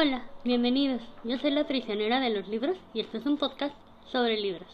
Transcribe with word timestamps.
Hola, 0.00 0.22
bienvenidos. 0.44 1.02
Yo 1.24 1.38
soy 1.38 1.50
la 1.50 1.66
prisionera 1.66 2.20
de 2.20 2.30
los 2.30 2.46
libros 2.46 2.76
y 2.94 3.00
esto 3.00 3.18
es 3.18 3.26
un 3.26 3.36
podcast 3.36 3.74
sobre 4.12 4.38
libros. 4.38 4.68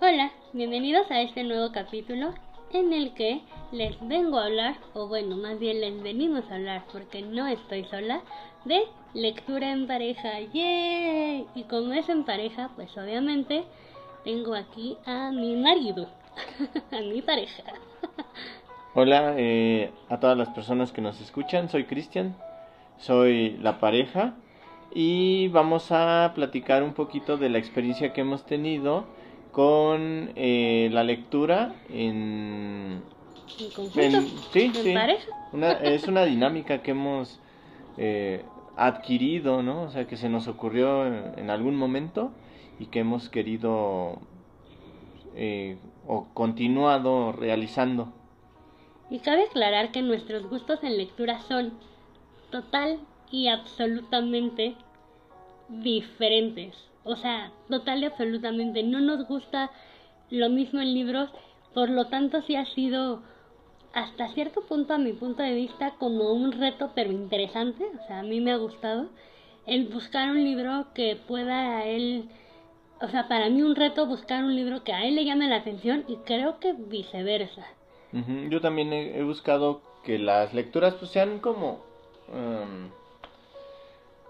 Hola, 0.00 0.32
bienvenidos 0.52 1.08
a 1.12 1.22
este 1.22 1.44
nuevo 1.44 1.70
capítulo 1.70 2.34
en 2.72 2.92
el 2.92 3.14
que 3.14 3.42
les 3.70 3.96
vengo 4.08 4.38
a 4.38 4.46
hablar, 4.46 4.74
o 4.94 5.06
bueno, 5.06 5.36
más 5.36 5.60
bien 5.60 5.80
les 5.80 6.02
venimos 6.02 6.42
a 6.50 6.56
hablar 6.56 6.84
porque 6.90 7.22
no 7.22 7.46
estoy 7.46 7.84
sola, 7.84 8.20
de 8.64 8.82
lectura 9.14 9.70
en 9.70 9.86
pareja. 9.86 10.40
¡Yay! 10.40 11.46
Y 11.54 11.62
como 11.70 11.92
es 11.92 12.08
en 12.08 12.24
pareja, 12.24 12.68
pues 12.74 12.90
obviamente 12.98 13.62
tengo 14.24 14.56
aquí 14.56 14.96
a 15.06 15.30
mi 15.30 15.54
marido, 15.54 16.08
a 16.90 16.98
mi 16.98 17.22
pareja. 17.22 17.62
Hola 18.94 19.34
eh, 19.38 19.90
a 20.10 20.20
todas 20.20 20.36
las 20.36 20.48
personas 20.50 20.92
que 20.92 21.00
nos 21.00 21.20
escuchan, 21.20 21.68
soy 21.70 21.84
Cristian, 21.84 22.36
soy 22.98 23.56
la 23.62 23.80
pareja 23.80 24.34
y 24.94 25.48
vamos 25.48 25.90
a 25.90 26.32
platicar 26.34 26.82
un 26.82 26.92
poquito 26.92 27.38
de 27.38 27.48
la 27.48 27.58
experiencia 27.58 28.12
que 28.12 28.20
hemos 28.20 28.44
tenido 28.44 29.04
con 29.50 30.30
eh, 30.36 30.90
la 30.92 31.04
lectura 31.04 31.74
en... 31.88 33.02
¿En 33.58 33.70
conjunto? 33.70 34.38
sí, 34.52 34.60
¿En 34.60 34.72
sí. 34.82 34.94
Una- 35.52 35.72
es 35.72 36.06
una 36.08 36.24
dinámica 36.24 36.82
que 36.82 36.90
hemos 36.92 37.38
eh, 37.96 38.44
adquirido, 38.76 39.62
¿no? 39.62 39.82
O 39.82 39.90
sea, 39.90 40.06
que 40.06 40.16
se 40.16 40.28
nos 40.28 40.48
ocurrió 40.48 41.06
en, 41.06 41.38
en 41.38 41.50
algún 41.50 41.76
momento 41.76 42.30
y 42.78 42.86
que 42.86 43.00
hemos 43.00 43.28
querido 43.28 44.18
eh, 45.34 45.76
o 46.06 46.26
continuado 46.34 47.32
realizando. 47.32 48.12
Y 49.10 49.18
cabe 49.18 49.44
aclarar 49.44 49.92
que 49.92 50.02
nuestros 50.02 50.48
gustos 50.48 50.82
en 50.82 50.96
lectura 50.96 51.40
son 51.40 51.72
total 52.50 52.98
y 53.30 53.48
absolutamente 53.48 54.74
diferentes. 55.68 56.74
O 57.04 57.16
sea, 57.16 57.52
total 57.68 58.02
y 58.02 58.06
absolutamente. 58.06 58.82
No 58.82 59.00
nos 59.00 59.26
gusta 59.26 59.70
lo 60.30 60.48
mismo 60.48 60.80
en 60.80 60.94
libros, 60.94 61.30
por 61.74 61.90
lo 61.90 62.06
tanto 62.06 62.42
sí 62.42 62.56
ha 62.56 62.64
sido 62.66 63.22
hasta 63.92 64.28
cierto 64.28 64.62
punto 64.62 64.94
a 64.94 64.98
mi 64.98 65.12
punto 65.12 65.42
de 65.42 65.54
vista 65.54 65.94
como 65.98 66.32
un 66.32 66.52
reto 66.52 66.92
pero 66.94 67.12
interesante. 67.12 67.84
O 67.84 68.06
sea, 68.06 68.20
a 68.20 68.22
mí 68.22 68.40
me 68.40 68.52
ha 68.52 68.56
gustado 68.56 69.08
el 69.66 69.88
buscar 69.88 70.30
un 70.30 70.42
libro 70.42 70.86
que 70.94 71.16
pueda 71.16 71.84
él... 71.84 72.28
O 73.02 73.08
sea, 73.08 73.28
para 73.28 73.50
mí 73.50 73.62
un 73.62 73.74
reto 73.74 74.06
buscar 74.06 74.44
un 74.44 74.54
libro 74.54 74.84
que 74.84 74.92
a 74.92 75.04
él 75.04 75.16
le 75.16 75.24
llame 75.24 75.48
la 75.48 75.56
atención 75.56 76.04
y 76.06 76.16
creo 76.18 76.60
que 76.60 76.72
viceversa. 76.72 77.66
Yo 78.50 78.60
también 78.60 78.92
he, 78.92 79.18
he 79.18 79.22
buscado 79.24 79.80
que 80.04 80.18
las 80.18 80.52
lecturas 80.54 80.94
pues 80.94 81.10
sean 81.10 81.38
como 81.38 81.80
em, 82.32 82.90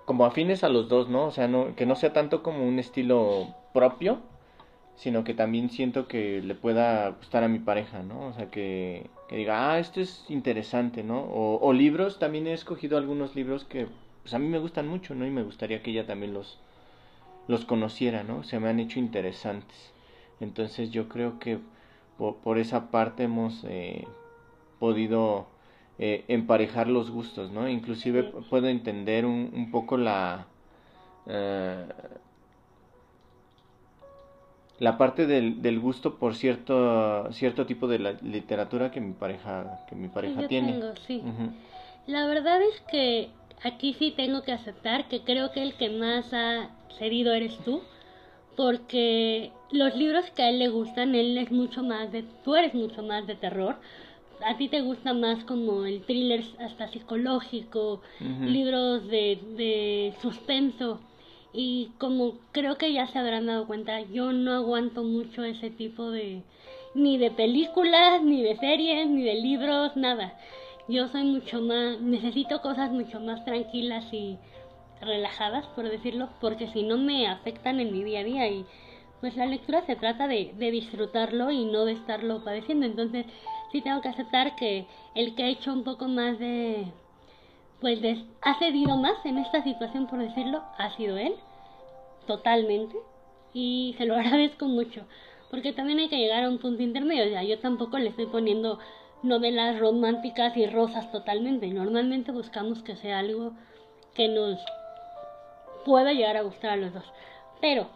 como 0.04 0.24
afines 0.24 0.64
a 0.64 0.68
los 0.68 0.88
dos, 0.88 1.08
¿no? 1.08 1.26
O 1.26 1.30
sea, 1.30 1.48
no, 1.48 1.74
que 1.76 1.86
no 1.86 1.96
sea 1.96 2.12
tanto 2.12 2.42
como 2.42 2.66
un 2.66 2.78
estilo 2.78 3.54
propio, 3.72 4.20
sino 4.96 5.24
que 5.24 5.34
también 5.34 5.70
siento 5.70 6.06
que 6.06 6.42
le 6.42 6.54
pueda 6.54 7.10
gustar 7.10 7.44
a 7.44 7.48
mi 7.48 7.58
pareja, 7.58 8.02
¿no? 8.02 8.26
O 8.28 8.32
sea, 8.34 8.50
que, 8.50 9.06
que 9.28 9.36
diga, 9.36 9.72
ah, 9.72 9.78
esto 9.78 10.00
es 10.00 10.24
interesante, 10.28 11.02
¿no? 11.02 11.20
O, 11.20 11.58
o 11.60 11.72
libros, 11.72 12.18
también 12.18 12.46
he 12.46 12.52
escogido 12.52 12.98
algunos 12.98 13.34
libros 13.34 13.64
que 13.64 13.86
pues 14.22 14.34
a 14.34 14.38
mí 14.38 14.48
me 14.48 14.58
gustan 14.58 14.88
mucho, 14.88 15.14
¿no? 15.14 15.26
Y 15.26 15.30
me 15.30 15.42
gustaría 15.42 15.82
que 15.82 15.90
ella 15.90 16.06
también 16.06 16.34
los, 16.34 16.58
los 17.48 17.64
conociera, 17.64 18.22
¿no? 18.22 18.44
Se 18.44 18.58
me 18.60 18.68
han 18.68 18.80
hecho 18.80 18.98
interesantes. 18.98 19.92
Entonces 20.40 20.90
yo 20.90 21.08
creo 21.08 21.38
que 21.38 21.58
por, 22.18 22.36
por 22.36 22.58
esa 22.58 22.90
parte 22.90 23.24
hemos 23.24 23.64
eh, 23.64 24.06
podido 24.78 25.46
eh, 25.98 26.24
emparejar 26.28 26.88
los 26.88 27.10
gustos, 27.10 27.50
¿no? 27.50 27.68
Inclusive 27.68 28.22
Sí. 28.22 28.46
puedo 28.50 28.68
entender 28.68 29.26
un, 29.26 29.50
un 29.54 29.70
poco 29.70 29.96
la 29.96 30.46
eh, 31.26 31.86
la 34.78 34.98
parte 34.98 35.26
del, 35.26 35.62
del 35.62 35.78
gusto 35.78 36.16
por 36.16 36.34
cierto 36.34 37.30
cierto 37.32 37.66
tipo 37.66 37.86
de 37.86 38.00
la 38.00 38.12
literatura 38.22 38.90
que 38.90 39.00
mi 39.00 39.12
pareja 39.12 39.78
que 39.88 39.94
mi 39.94 40.08
pareja 40.08 40.40
yo 40.42 40.48
tiene. 40.48 40.72
tengo, 40.72 40.96
sí. 41.06 41.18
Ujú. 41.18 41.52
La 42.08 42.26
verdad 42.26 42.60
es 42.62 42.80
que 42.90 43.28
aquí 43.62 43.94
sí 43.94 44.12
tengo 44.16 44.42
que 44.42 44.50
aceptar 44.52 45.06
que 45.08 45.20
creo 45.20 45.52
que 45.52 45.62
el 45.62 45.74
que 45.74 45.88
más 45.90 46.32
ha 46.32 46.68
cedido 46.98 47.32
eres 47.32 47.56
tú, 47.64 47.82
porque 48.56 49.50
los 49.70 49.94
libros 49.96 50.30
que 50.30 50.42
a 50.42 50.50
él 50.50 50.58
le 50.58 50.68
gustan, 50.68 51.14
él 51.14 51.38
es 51.38 51.50
mucho 51.50 51.82
más 51.82 52.12
de, 52.12 52.24
tú 52.44 52.54
eres 52.54 52.74
mucho 52.74 53.02
más 53.02 53.26
de 53.26 53.34
terror, 53.34 53.76
a 54.44 54.56
ti 54.56 54.68
te 54.68 54.80
gusta 54.80 55.14
más 55.14 55.44
como 55.44 55.84
el 55.86 56.02
thriller 56.02 56.42
hasta 56.58 56.88
psicológico, 56.88 58.02
Ujú. 58.20 58.50
libros 58.50 59.06
de, 59.08 59.38
de 59.56 60.14
suspenso, 60.20 61.00
y 61.52 61.90
como 61.98 62.38
creo 62.52 62.76
que 62.78 62.92
ya 62.92 63.06
se 63.06 63.18
habrán 63.18 63.46
dado 63.46 63.66
cuenta, 63.66 64.00
yo 64.00 64.32
no 64.32 64.52
aguanto 64.52 65.02
mucho 65.02 65.44
ese 65.44 65.70
tipo 65.70 66.10
de, 66.10 66.42
ni 66.94 67.18
de 67.18 67.30
películas, 67.30 68.22
ni 68.22 68.42
de 68.42 68.56
series, 68.56 69.08
ni 69.08 69.22
de 69.22 69.34
libros, 69.34 69.96
nada. 69.96 70.34
Yo 70.88 71.08
soy 71.08 71.24
mucho 71.24 71.60
más, 71.60 72.00
necesito 72.00 72.60
cosas 72.60 72.90
mucho 72.90 73.20
más 73.20 73.44
tranquilas 73.44 74.04
y 74.12 74.38
relajadas, 75.02 75.66
por 75.68 75.88
decirlo, 75.88 76.30
porque 76.40 76.68
si 76.68 76.82
no 76.82 76.96
me 76.96 77.28
afectan 77.28 77.80
en 77.80 77.92
mi 77.92 78.02
día 78.02 78.20
a 78.20 78.24
día 78.24 78.48
y 78.48 78.64
pues 79.20 79.36
la 79.36 79.46
lectura 79.46 79.84
se 79.86 79.96
trata 79.96 80.26
de, 80.26 80.52
de 80.56 80.70
disfrutarlo 80.70 81.50
y 81.50 81.64
no 81.64 81.84
de 81.84 81.92
estarlo 81.92 82.42
padeciendo. 82.42 82.86
Entonces 82.86 83.26
sí 83.70 83.80
tengo 83.80 84.00
que 84.00 84.08
aceptar 84.08 84.56
que 84.56 84.86
el 85.14 85.34
que 85.34 85.44
ha 85.44 85.48
hecho 85.48 85.72
un 85.72 85.84
poco 85.84 86.08
más 86.08 86.38
de, 86.38 86.86
pues 87.80 88.00
de, 88.00 88.24
ha 88.42 88.58
cedido 88.58 88.96
más 88.96 89.24
en 89.24 89.38
esta 89.38 89.62
situación, 89.64 90.06
por 90.06 90.20
decirlo, 90.20 90.62
ha 90.78 90.94
sido 90.96 91.16
él, 91.16 91.34
totalmente, 92.26 92.96
y 93.52 93.94
se 93.98 94.06
lo 94.06 94.14
agradezco 94.18 94.66
mucho, 94.66 95.02
porque 95.50 95.72
también 95.72 95.98
hay 95.98 96.08
que 96.08 96.18
llegar 96.18 96.44
a 96.44 96.48
un 96.48 96.58
punto 96.58 96.82
intermedio, 96.82 97.24
o 97.24 97.28
sea, 97.28 97.42
yo 97.42 97.58
tampoco 97.58 97.98
le 97.98 98.10
estoy 98.10 98.26
poniendo 98.26 98.78
novelas 99.22 99.78
románticas 99.80 100.56
y 100.56 100.66
rosas 100.66 101.10
totalmente, 101.10 101.66
normalmente 101.68 102.30
buscamos 102.30 102.82
que 102.82 102.96
sea 102.96 103.18
algo 103.18 103.52
que 104.14 104.28
nos 104.28 104.60
pueda 105.84 106.12
llegar 106.12 106.36
a 106.36 106.42
gustar 106.42 106.72
a 106.72 106.76
los 106.76 106.92
dos, 106.92 107.04
pero, 107.60 107.86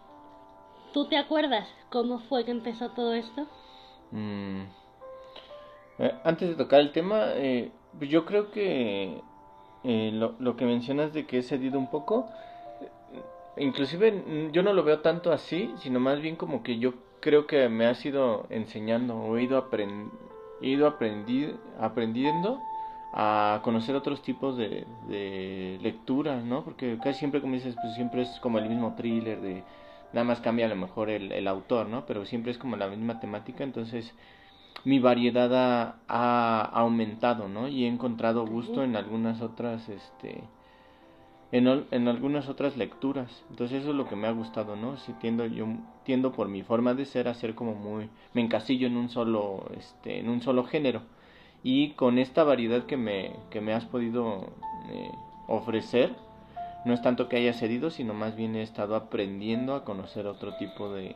¿tú 0.93 1.05
te 1.07 1.17
acuerdas 1.17 1.67
cómo 1.89 2.19
fue 2.19 2.45
que 2.45 2.51
empezó 2.51 2.89
todo 2.89 3.13
esto? 3.13 3.45
Mm. 4.11 4.61
Eh, 5.99 6.13
antes 6.23 6.49
de 6.49 6.55
tocar 6.55 6.79
el 6.79 6.91
tema, 6.91 7.25
eh, 7.35 7.71
pues 7.97 8.09
yo 8.09 8.25
creo 8.25 8.51
que 8.51 9.21
eh, 9.83 10.11
lo, 10.13 10.35
lo 10.39 10.55
que 10.55 10.65
mencionas 10.65 11.13
de 11.13 11.25
que 11.25 11.39
he 11.39 11.43
cedido 11.43 11.79
un 11.79 11.87
poco, 11.87 12.29
eh, 12.81 13.21
inclusive 13.63 14.11
mm, 14.11 14.51
yo 14.51 14.63
no 14.63 14.73
lo 14.73 14.83
veo 14.83 14.99
tanto 14.99 15.31
así, 15.31 15.73
sino 15.79 15.99
más 15.99 16.21
bien 16.21 16.35
como 16.35 16.63
que 16.63 16.77
yo 16.77 16.93
creo 17.19 17.47
que 17.47 17.67
me 17.67 17.87
has 17.87 18.05
ido 18.05 18.45
enseñando 18.49 19.17
o 19.17 19.37
he 19.37 19.43
ido, 19.43 19.61
apren- 19.61 20.11
he 20.61 20.67
ido 20.69 20.87
aprendi- 20.87 21.55
aprendiendo 21.79 22.61
a 23.13 23.61
conocer 23.63 23.95
otros 23.95 24.21
tipos 24.21 24.57
de, 24.57 24.85
de 25.07 25.79
lecturas, 25.81 26.43
¿no? 26.43 26.63
Porque 26.63 26.97
casi 27.01 27.19
siempre, 27.19 27.41
como 27.41 27.53
dices, 27.55 27.75
pues 27.81 27.95
siempre 27.95 28.21
es 28.23 28.39
como 28.41 28.59
el 28.59 28.69
mismo 28.69 28.95
thriller 28.95 29.41
de... 29.41 29.63
Nada 30.13 30.23
más 30.25 30.39
cambia 30.41 30.65
a 30.67 30.69
lo 30.69 30.75
mejor 30.75 31.09
el, 31.09 31.31
el 31.31 31.47
autor, 31.47 31.87
¿no? 31.89 32.05
Pero 32.05 32.25
siempre 32.25 32.51
es 32.51 32.57
como 32.57 32.77
la 32.77 32.87
misma 32.87 33.19
temática, 33.19 33.63
entonces 33.63 34.13
mi 34.85 34.99
variedad 34.99 35.53
ha, 35.55 35.97
ha 36.07 36.61
aumentado, 36.81 37.47
¿no? 37.49 37.67
Y 37.67 37.85
he 37.85 37.87
encontrado 37.87 38.45
gusto 38.47 38.83
en 38.83 38.95
algunas 38.95 39.41
otras, 39.41 39.89
este, 39.89 40.43
en, 41.51 41.85
en 41.91 42.07
algunas 42.07 42.49
otras 42.49 42.77
lecturas. 42.77 43.43
Entonces 43.49 43.81
eso 43.81 43.91
es 43.91 43.95
lo 43.95 44.07
que 44.07 44.15
me 44.15 44.27
ha 44.27 44.31
gustado, 44.31 44.75
¿no? 44.75 44.97
Si 44.97 45.13
tiendo 45.13 45.45
yo 45.45 45.67
tiendo 46.03 46.31
por 46.33 46.47
mi 46.47 46.63
forma 46.63 46.93
de 46.93 47.05
ser 47.05 47.27
a 47.27 47.33
ser 47.33 47.55
como 47.55 47.73
muy 47.75 48.09
me 48.33 48.41
encasillo 48.41 48.87
en 48.87 48.97
un 48.97 49.09
solo, 49.09 49.69
este, 49.77 50.19
en 50.19 50.29
un 50.29 50.41
solo 50.41 50.63
género. 50.65 51.01
Y 51.69 51.89
con 52.01 52.17
esta 52.17 52.43
variedad 52.43 52.83
que 52.85 52.95
me 52.97 53.31
que 53.51 53.59
me 53.61 53.73
has 53.73 53.83
podido 53.85 54.43
eh, 54.89 55.11
ofrecer, 55.47 56.15
no 56.85 56.93
es 56.93 57.01
tanto 57.01 57.27
que 57.27 57.37
haya 57.37 57.53
cedido, 57.53 57.89
sino 57.91 58.13
más 58.13 58.35
bien 58.35 58.55
he 58.55 58.61
estado 58.61 58.95
aprendiendo 58.95 59.75
a 59.75 59.83
conocer 59.83 60.27
otro 60.27 60.53
tipo 60.53 60.93
de, 60.93 61.15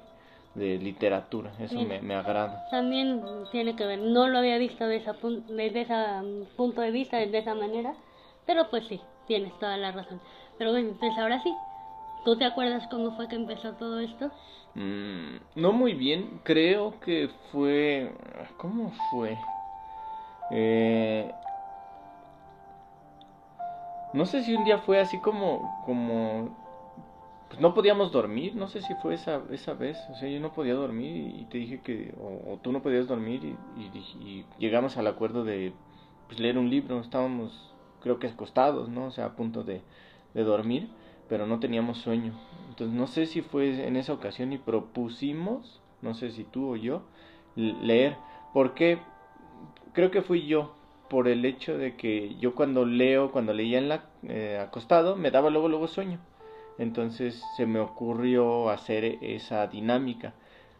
de 0.55 0.77
literatura. 0.77 1.51
Eso 1.59 1.79
Sí. 1.79 1.85
me, 1.87 2.01
me 2.01 2.15
agrada. 2.15 2.51
También 2.69 3.21
tiene 3.51 3.75
que 3.75 3.85
ver, 3.85 3.99
no 3.99 4.27
lo 4.27 4.37
había 4.39 4.57
visto 4.57 4.85
de 4.87 4.97
esa 4.97 5.13
pun- 5.21 5.43
desde 5.47 5.81
ese 5.81 5.95
punto 6.57 6.81
de 6.81 6.91
vista, 6.91 7.17
de 7.17 7.37
esa 7.37 7.55
manera, 7.55 7.93
pero 8.45 8.69
pues 8.69 8.85
sí, 8.87 8.99
tienes 9.27 9.57
toda 9.59 9.77
la 9.77 9.91
razón. 9.91 10.19
Pero 10.57 10.71
bueno, 10.71 10.89
entonces 10.89 11.17
ahora 11.17 11.41
sí, 11.43 11.57
¿tú 12.25 12.37
te 12.37 12.45
acuerdas 12.45 12.87
cómo 12.87 13.11
fue 13.15 13.27
que 13.27 13.35
empezó 13.35 13.73
todo 13.73 13.99
esto? 13.99 14.31
Mm, 14.75 15.37
no 15.55 15.71
muy 15.73 15.93
bien, 15.93 16.39
creo 16.43 16.99
que 16.99 17.29
fue... 17.51 18.11
¿Cómo 18.57 18.91
fue? 19.09 19.37
Eh, 20.51 21.31
no 24.13 24.25
sé 24.25 24.43
si 24.43 24.53
un 24.53 24.65
día 24.65 24.79
fue 24.79 24.99
así 24.99 25.17
como, 25.19 25.81
como 25.85 26.55
pues 27.47 27.59
no 27.59 27.73
podíamos 27.73 28.11
dormir, 28.11 28.55
no 28.55 28.67
sé 28.67 28.81
si 28.81 28.93
fue 28.95 29.13
esa, 29.13 29.41
esa 29.51 29.73
vez, 29.73 29.97
o 30.09 30.15
sea, 30.15 30.29
yo 30.29 30.39
no 30.39 30.53
podía 30.53 30.73
dormir 30.73 31.35
y 31.37 31.45
te 31.45 31.57
dije 31.57 31.81
que, 31.81 32.13
o, 32.17 32.57
tú 32.61 32.71
no 32.71 32.81
podías 32.81 33.07
dormir 33.07 33.57
y, 33.77 34.45
llegamos 34.57 34.97
al 34.97 35.07
acuerdo 35.07 35.43
de 35.43 35.73
pues, 36.27 36.39
leer 36.39 36.57
un 36.57 36.69
libro, 36.69 36.99
estábamos 36.99 37.73
creo 38.01 38.19
que 38.19 38.27
acostados, 38.27 38.89
¿no? 38.89 39.05
O 39.05 39.11
sea, 39.11 39.25
a 39.25 39.35
punto 39.35 39.63
de, 39.63 39.81
de 40.33 40.43
dormir, 40.43 40.89
pero 41.29 41.45
no 41.45 41.59
teníamos 41.59 41.97
sueño. 41.97 42.33
Entonces 42.69 42.95
no 42.95 43.07
sé 43.07 43.25
si 43.25 43.41
fue 43.41 43.85
en 43.85 43.95
esa 43.95 44.13
ocasión 44.13 44.53
y 44.53 44.57
propusimos, 44.57 45.81
no 46.01 46.13
sé 46.13 46.31
si 46.31 46.43
tú 46.43 46.73
o 46.73 46.75
yo, 46.75 47.03
leer, 47.55 48.17
porque 48.53 48.99
creo 49.93 50.11
que 50.11 50.21
fui 50.21 50.45
yo, 50.45 50.73
por 51.09 51.27
el 51.27 51.43
hecho 51.45 51.77
de 51.77 51.95
que 51.95 52.35
yo 52.39 52.55
cuando 52.55 52.85
leo, 52.85 53.31
cuando 53.31 53.53
leía 53.53 53.77
en 53.77 53.89
la 53.89 54.05
eh, 54.27 54.57
acostado, 54.61 55.15
me 55.15 55.31
daba 55.31 55.49
luego 55.49 55.67
luego 55.67 55.87
sueño. 55.87 56.19
Entonces 56.77 57.43
se 57.57 57.65
me 57.65 57.79
ocurrió 57.79 58.69
hacer 58.69 59.17
esa 59.21 59.67
dinámica, 59.67 60.33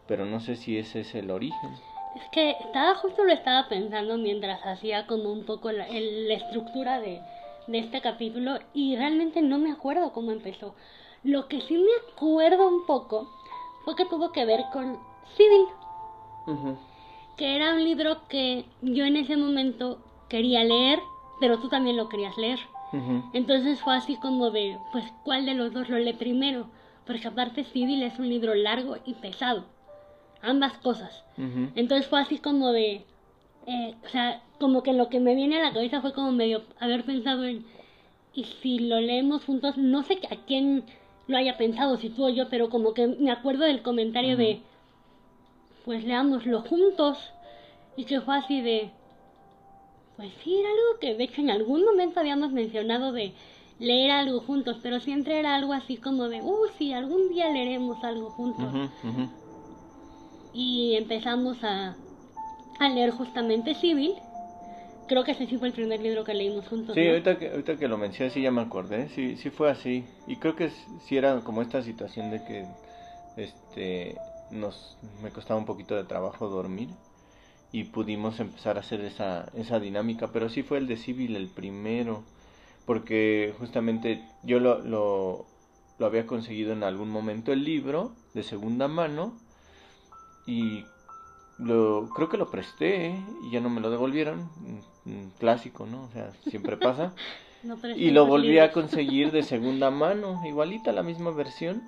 pero 0.06 0.24
no 0.24 0.40
sé 0.40 0.56
si 0.56 0.78
ese 0.78 1.00
es 1.00 1.14
el 1.14 1.30
origen. 1.30 1.70
Es 2.16 2.28
que 2.32 2.50
estaba 2.52 2.94
justo 2.96 3.24
lo 3.24 3.32
estaba 3.32 3.68
pensando 3.68 4.16
mientras 4.16 4.60
hacía 4.64 5.06
como 5.06 5.30
un 5.32 5.44
poco 5.44 5.70
la, 5.70 5.86
la 5.88 6.34
estructura 6.34 7.00
de, 7.00 7.20
de 7.66 7.78
este 7.78 8.00
capítulo 8.00 8.58
y 8.74 8.96
realmente 8.96 9.42
no 9.42 9.58
me 9.58 9.70
acuerdo 9.70 10.12
cómo 10.12 10.32
empezó. 10.32 10.74
Lo 11.24 11.46
que 11.46 11.60
sí 11.60 11.76
me 11.76 12.12
acuerdo 12.12 12.68
un 12.68 12.86
poco 12.86 13.28
fue 13.84 13.94
que 13.96 14.06
tuvo 14.06 14.32
que 14.32 14.44
ver 14.44 14.64
con 14.72 14.98
Civil, 15.36 15.66
que 17.36 17.56
era 17.56 17.74
un 17.74 17.84
libro 17.84 18.18
que 18.28 18.64
yo 18.82 19.04
en 19.04 19.16
ese 19.16 19.36
momento 19.36 19.98
quería 20.28 20.64
leer, 20.64 21.00
pero 21.40 21.58
tú 21.58 21.68
también 21.68 21.96
lo 21.96 22.08
querías 22.08 22.36
leer. 22.36 22.60
Entonces 23.32 23.80
fue 23.80 23.94
así 23.96 24.16
como 24.16 24.50
de, 24.50 24.76
pues, 24.92 25.04
¿cuál 25.24 25.46
de 25.46 25.54
los 25.54 25.72
dos 25.72 25.88
lo 25.88 25.98
lee 25.98 26.12
primero? 26.12 26.66
Porque 27.06 27.26
aparte 27.26 27.64
Civil 27.64 28.02
es 28.02 28.18
un 28.18 28.28
libro 28.28 28.54
largo 28.54 28.96
y 29.06 29.14
pesado. 29.14 29.64
Ambas 30.42 30.74
cosas. 30.78 31.24
Entonces 31.74 32.06
fue 32.06 32.20
así 32.20 32.38
como 32.38 32.70
de, 32.72 33.04
eh, 33.66 33.94
o 34.04 34.08
sea, 34.08 34.42
como 34.58 34.82
que 34.82 34.92
lo 34.92 35.08
que 35.08 35.20
me 35.20 35.34
viene 35.34 35.58
a 35.58 35.64
la 35.64 35.72
cabeza 35.72 36.00
fue 36.00 36.12
como 36.12 36.32
medio 36.32 36.64
haber 36.80 37.04
pensado 37.04 37.44
en, 37.44 37.64
y 38.34 38.44
si 38.44 38.78
lo 38.78 39.00
leemos 39.00 39.44
juntos, 39.44 39.76
no 39.78 40.02
sé 40.02 40.18
a 40.30 40.36
quién 40.46 40.84
lo 41.28 41.36
haya 41.36 41.56
pensado, 41.56 41.96
si 41.96 42.10
tú 42.10 42.26
o 42.26 42.28
yo, 42.28 42.48
pero 42.48 42.68
como 42.68 42.92
que 42.92 43.06
me 43.06 43.30
acuerdo 43.30 43.64
del 43.64 43.82
comentario 43.82 44.36
de, 44.36 44.60
pues 45.84 46.04
leámoslo 46.04 46.62
juntos, 46.62 47.32
y 47.96 48.04
que 48.04 48.20
fue 48.20 48.36
así 48.36 48.60
de, 48.60 48.90
pues 50.16 50.30
sí, 50.42 50.58
era 50.58 50.68
algo 50.68 51.00
que 51.00 51.14
de 51.14 51.24
hecho 51.24 51.40
en 51.40 51.50
algún 51.50 51.84
momento 51.84 52.20
habíamos 52.20 52.52
mencionado 52.52 53.12
de 53.12 53.32
leer 53.78 54.10
algo 54.10 54.40
juntos, 54.40 54.78
pero 54.82 55.00
siempre 55.00 55.38
era 55.38 55.54
algo 55.54 55.72
así 55.72 55.96
como 55.96 56.28
de, 56.28 56.40
uh, 56.40 56.66
sí, 56.78 56.92
algún 56.92 57.28
día 57.30 57.50
leeremos 57.50 58.02
algo 58.04 58.30
juntos. 58.30 58.90
Y 60.54 60.94
empezamos 60.96 61.64
a, 61.64 61.96
a 62.78 62.88
leer 62.88 63.10
justamente 63.10 63.74
Civil. 63.74 64.14
Creo 65.08 65.24
que 65.24 65.32
ese 65.32 65.46
sí 65.46 65.56
fue 65.56 65.68
el 65.68 65.74
primer 65.74 66.00
libro 66.00 66.24
que 66.24 66.34
leímos 66.34 66.68
juntos. 66.68 66.94
Sí, 66.94 67.06
ahorita, 67.08 67.38
que, 67.38 67.50
ahorita 67.50 67.76
que 67.76 67.88
lo 67.88 67.98
mencioné, 67.98 68.30
sí 68.30 68.40
ya 68.40 68.50
me 68.50 68.60
acordé, 68.60 69.08
sí, 69.08 69.36
sí 69.36 69.50
fue 69.50 69.70
así. 69.70 70.04
Y 70.26 70.36
creo 70.36 70.54
que 70.54 70.70
sí 70.70 71.16
era 71.16 71.40
como 71.40 71.60
esta 71.62 71.82
situación 71.82 72.30
de 72.30 72.44
que 72.44 72.66
este 73.36 74.16
nos 74.52 74.96
me 75.22 75.30
costaba 75.30 75.58
un 75.58 75.66
poquito 75.66 75.96
de 75.96 76.04
trabajo 76.04 76.48
dormir 76.48 76.88
y 77.72 77.84
pudimos 77.84 78.38
empezar 78.38 78.76
a 78.76 78.80
hacer 78.80 79.00
esa, 79.00 79.50
esa 79.54 79.80
dinámica, 79.80 80.28
pero 80.28 80.48
sí 80.48 80.62
fue 80.62 80.78
el 80.78 80.86
de 80.86 80.98
Civil 80.98 81.36
el 81.36 81.48
primero, 81.48 82.22
porque 82.84 83.54
justamente 83.58 84.22
yo 84.42 84.60
lo, 84.60 84.78
lo, 84.80 85.46
lo 85.98 86.06
había 86.06 86.26
conseguido 86.26 86.72
en 86.72 86.84
algún 86.84 87.08
momento 87.08 87.52
el 87.52 87.64
libro 87.64 88.12
de 88.34 88.42
segunda 88.42 88.88
mano 88.88 89.34
y 90.46 90.84
lo, 91.58 92.08
creo 92.14 92.28
que 92.28 92.36
lo 92.36 92.50
presté 92.50 93.14
y 93.44 93.50
ya 93.50 93.60
no 93.60 93.70
me 93.70 93.80
lo 93.80 93.90
devolvieron, 93.90 94.50
clásico, 95.38 95.86
¿no? 95.86 96.04
O 96.04 96.08
sea, 96.12 96.32
siempre 96.48 96.76
pasa. 96.76 97.12
y 97.96 98.10
lo 98.10 98.26
volví 98.26 98.58
a 98.58 98.72
conseguir 98.72 99.30
de 99.30 99.42
segunda 99.42 99.90
mano, 99.90 100.42
igualita 100.44 100.92
la 100.92 101.02
misma 101.02 101.30
versión. 101.30 101.82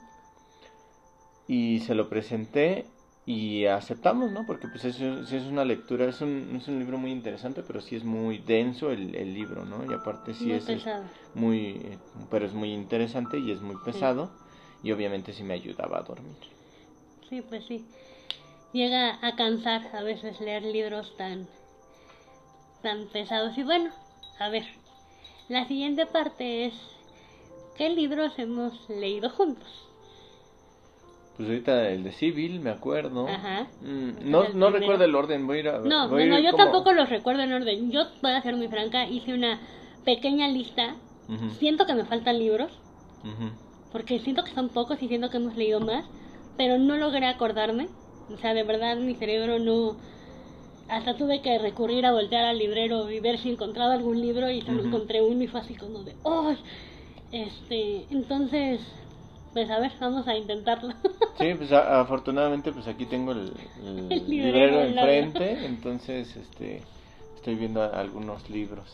Y 1.47 1.81
se 1.81 1.95
lo 1.95 2.09
presenté 2.09 2.87
y 3.27 3.65
aceptamos, 3.67 4.31
¿no? 4.33 4.47
Porque 4.47 4.69
pues 4.69 4.85
es, 4.85 5.01
es 5.01 5.45
una 5.45 5.65
lectura, 5.65 6.07
es 6.07 6.21
un, 6.21 6.57
es 6.61 6.69
un 6.69 6.79
libro 6.79 6.99
muy 6.99 7.11
interesante, 7.11 7.63
pero 7.67 7.81
sí 7.81 7.97
es 7.97 8.05
muy 8.05 8.39
denso 8.39 8.91
el, 8.91 9.15
el 9.15 9.33
libro, 9.35 9.65
¿no? 9.65 9.91
Y 9.91 9.95
aparte 9.95 10.35
sí 10.35 10.53
es, 10.53 10.67
muy, 11.35 11.81
eh, 11.85 11.99
pero 12.31 12.47
es 12.47 12.53
muy 12.53 12.73
interesante 12.73 13.39
y 13.39 13.51
es 13.51 13.61
muy 13.61 13.77
pesado 13.77 14.29
y 14.83 14.93
obviamente 14.93 15.33
sí 15.33 15.43
me 15.43 15.55
ayudaba 15.55 15.99
a 15.99 16.03
dormir. 16.03 16.37
Sí, 17.29 17.43
pues 17.49 17.65
sí. 17.65 17.85
Llega 18.73 19.19
a 19.27 19.37
cansar 19.37 19.89
a 19.95 20.03
veces 20.03 20.41
leer 20.41 20.63
libros 20.63 21.17
tan, 21.17 21.47
tan 22.83 23.07
pesados. 23.07 23.57
Y 23.57 23.63
bueno, 23.63 23.91
a 24.39 24.49
ver, 24.51 24.67
la 25.49 25.67
siguiente 25.67 26.05
parte 26.07 26.67
es, 26.67 26.75
¿qué 27.77 27.89
libros 27.89 28.33
hemos 28.39 28.89
leído 28.91 29.31
juntos? 29.31 29.89
Pues 31.37 31.49
ahorita 31.49 31.91
el 31.91 32.05
de 32.05 32.13
Civil, 32.13 32.61
me 32.61 32.71
acuerdo. 32.71 33.27
Ajá. 33.27 33.67
Mm, 33.83 34.31
no, 34.31 34.49
no 34.51 34.71
recuerdo 34.71 35.05
el 35.05 35.15
orden, 35.17 35.47
voy 35.47 35.59
a 35.59 35.61
ir 35.61 35.69
a... 35.69 35.79
No, 35.81 36.09
bueno, 36.09 36.39
yo 36.39 36.55
tampoco 36.55 36.93
los 36.93 37.11
recuerdo 37.11 37.43
en 37.43 37.53
orden. 37.53 37.91
Yo, 37.91 38.05
voy 38.23 38.33
a 38.33 38.43
ser 38.43 38.55
muy 38.57 38.69
franca, 38.69 39.07
hice 39.09 39.35
una 39.35 39.61
pequeña 40.05 40.47
lista. 40.49 40.95
Siento 41.59 41.87
que 41.87 41.95
me 41.95 42.05
faltan 42.05 42.39
libros. 42.39 42.71
Porque 43.91 44.21
siento 44.21 44.45
que 44.45 44.53
son 44.53 44.69
pocos 44.69 45.03
y 45.03 45.09
siento 45.09 45.31
que 45.31 45.39
hemos 45.39 45.57
leído 45.57 45.81
más. 45.81 46.05
Pero 46.57 46.79
no 46.79 46.97
logré 46.97 47.27
acordarme. 47.27 47.89
O 48.33 48.37
sea, 48.39 48.55
de 48.55 48.63
verdad 48.63 48.97
mi 48.97 49.15
cerebro 49.15 49.59
no... 49.59 49.97
Hasta 50.89 51.17
tuve 51.17 51.41
que 51.41 51.59
recurrir 51.59 52.07
a 52.07 52.13
voltear 52.13 52.45
al 52.45 52.59
librero 52.59 53.11
y 53.11 53.19
ver 53.19 53.39
si 53.39 53.51
encontraba 53.51 53.95
algún 53.95 54.21
libro 54.21 54.51
y 54.51 54.61
solo 54.61 54.85
encontré 54.85 55.23
uno 55.23 55.43
y 55.43 55.49
fue 55.49 55.61
así 55.61 55.75
como 55.75 56.05
de... 56.05 56.15
¡Oh! 56.23 56.55
Este, 57.33 58.07
entonces 58.11 58.81
pues 59.55 59.71
a 59.71 59.79
ver, 59.79 59.93
vamos 60.01 60.29
a 60.29 60.37
intentarlo. 60.37 60.93
Sí, 61.37 61.53
pues 61.55 61.73
afortunadamente 61.73 62.71
pues 62.71 62.87
aquí 62.87 63.07
tengo 63.07 63.33
el, 63.33 63.53
librero 64.29 64.83
enfrente, 64.83 65.67
entonces 65.67 66.37
este 66.37 66.81
estoy 67.35 67.57
viendo 67.57 67.83
algunos 67.83 68.49
libros. 68.49 68.89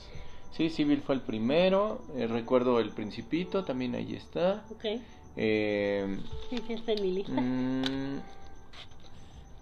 Sí, 0.57 0.71
Civil 0.71 1.03
fue 1.03 1.17
el 1.17 1.21
primero, 1.21 2.01
eh, 2.17 2.27
recuerdo 2.27 2.81
El 2.81 2.91
Principito, 2.91 3.63
también 3.63 3.95
ahí 3.95 4.15
está. 4.15 4.65
Ok. 4.71 5.01
Eh, 5.37 6.19
sí, 6.49 6.59
sí 6.67 6.73
está 6.73 6.93
en 6.93 7.03
mi 7.03 7.13
lista. 7.13 7.33
Mm, 7.33 8.21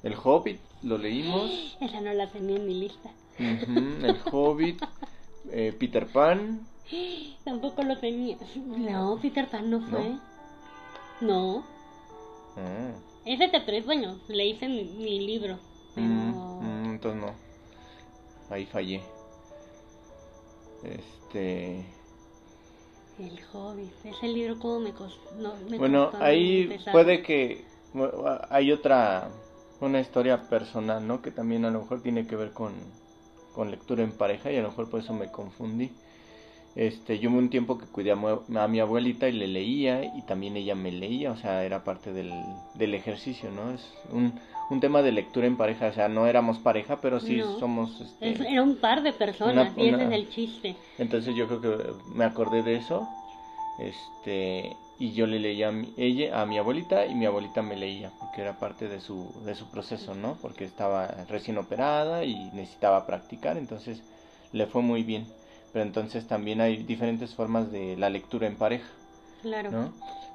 el 0.04 0.14
Hobbit, 0.22 0.61
lo 0.84 0.99
leímos. 0.99 1.76
Esa 1.80 2.00
no 2.00 2.14
la 2.14 2.28
tenía 2.28 2.56
en 2.56 2.66
mi 2.66 2.75
lista. 2.75 3.11
el 3.38 4.16
Hobbit, 4.30 4.80
eh, 5.50 5.75
Peter 5.78 6.06
Pan. 6.06 6.61
Tampoco 7.44 7.82
lo 7.82 7.99
tenía. 7.99 8.37
No, 8.54 9.18
Peter 9.20 9.49
Pan 9.49 9.68
no 9.68 9.80
fue. 9.80 10.11
No. 10.11 10.27
Mm. 11.20 12.92
Ese 13.25 13.48
te 13.48 13.60
tres, 13.60 13.84
bueno, 13.84 14.18
le 14.28 14.46
hice 14.46 14.68
mi, 14.68 14.84
mi 14.84 15.26
libro. 15.26 15.58
Mm, 15.96 16.30
mm, 16.30 16.90
entonces 16.90 17.20
no. 17.20 17.34
Ahí 18.50 18.66
fallé. 18.66 19.02
Este. 20.82 21.84
El 23.18 23.42
hobby. 23.52 23.90
Ese 24.04 24.28
libro, 24.28 24.58
como 24.58 24.80
me 24.80 24.92
costó? 24.92 25.34
No, 25.37 25.54
bueno, 25.76 26.10
ahí 26.20 26.78
puede 26.92 27.22
que. 27.22 27.64
Hay 28.50 28.72
otra. 28.72 29.30
Una 29.80 30.00
historia 30.00 30.48
personal, 30.48 31.06
¿no? 31.06 31.22
Que 31.22 31.30
también 31.30 31.64
a 31.64 31.70
lo 31.70 31.80
mejor 31.82 32.02
tiene 32.02 32.26
que 32.26 32.34
ver 32.34 32.50
con, 32.50 32.72
con 33.54 33.70
lectura 33.70 34.02
en 34.02 34.10
pareja 34.10 34.50
y 34.50 34.56
a 34.56 34.62
lo 34.62 34.70
mejor 34.70 34.90
por 34.90 35.00
eso 35.00 35.12
me 35.12 35.30
confundí. 35.30 35.92
Este, 36.78 37.18
yo 37.18 37.28
un 37.30 37.50
tiempo 37.50 37.76
que 37.76 37.87
cuidé 37.87 38.12
a, 38.12 38.68
mi 38.68 38.78
abuelita 38.78 39.28
y 39.28 39.32
le 39.32 39.49
leía 39.49 40.04
y 40.16 40.23
también 40.23 40.56
ella 40.56 40.76
me 40.76 40.92
leía, 40.92 41.32
o 41.32 41.37
sea, 41.37 41.64
era 41.64 41.82
parte 41.82 42.12
del, 42.12 42.32
del 42.75 42.94
ejercicio, 42.94 43.50
¿no? 43.50 43.73
Es 43.73 43.92
un, 44.12 44.32
un, 44.70 44.78
tema 44.78 45.02
de 45.02 45.11
lectura 45.11 45.49
en 45.49 45.56
pareja, 45.56 45.88
o 45.88 45.92
sea, 45.92 46.08
no 46.08 46.28
éramos 46.28 46.61
pareja, 46.61 47.00
pero 47.00 47.18
sí 47.18 47.42
somos... 47.58 48.00
Este, 48.20 48.49
era 48.49 48.62
un 48.62 48.76
par 48.76 49.02
de 49.02 49.12
personas 49.12 49.73
y 49.76 49.88
ese 49.88 50.04
es 50.04 50.12
el 50.12 50.30
chiste. 50.30 50.76
Entonces 50.99 51.35
yo 51.35 51.49
creo 51.49 51.61
que 51.61 51.92
me 52.14 52.25
acordé 52.25 52.62
de 52.62 52.76
eso, 52.76 53.08
este, 53.80 54.76
y 55.00 55.14
yo 55.14 55.26
le 55.26 55.40
leía 55.40 55.70
a 55.70 55.73
mi, 55.73 55.92
ella, 55.97 56.40
a 56.40 56.47
mi 56.47 56.58
abuelita 56.58 57.06
y 57.06 57.16
mi 57.16 57.26
abuelita 57.26 57.61
me 57.61 57.75
leía, 57.75 58.12
porque 58.20 58.42
era 58.42 58.61
parte 58.61 58.87
de 58.87 59.00
su, 59.00 59.35
de 59.44 59.56
su 59.56 59.68
proceso, 59.68 60.14
¿no? 60.14 60.38
Porque 60.40 60.64
estaba 60.64 61.08
recién 61.28 61.58
operada 61.58 62.25
y 62.25 62.37
necesitaba 62.52 63.04
practicar, 63.04 63.56
entonces 63.56 64.00
le 64.52 64.68
fue 64.68 64.80
muy 64.80 65.02
bien 65.02 65.26
pero 65.72 65.84
entonces 65.84 66.26
también 66.26 66.60
hay 66.60 66.82
diferentes 66.82 67.34
formas 67.34 67.70
de 67.72 67.96
la 67.96 68.10
lectura 68.10 68.46
en 68.46 68.56
pareja. 68.56 68.88
Claro. 69.42 69.70
¿no? 69.70 69.92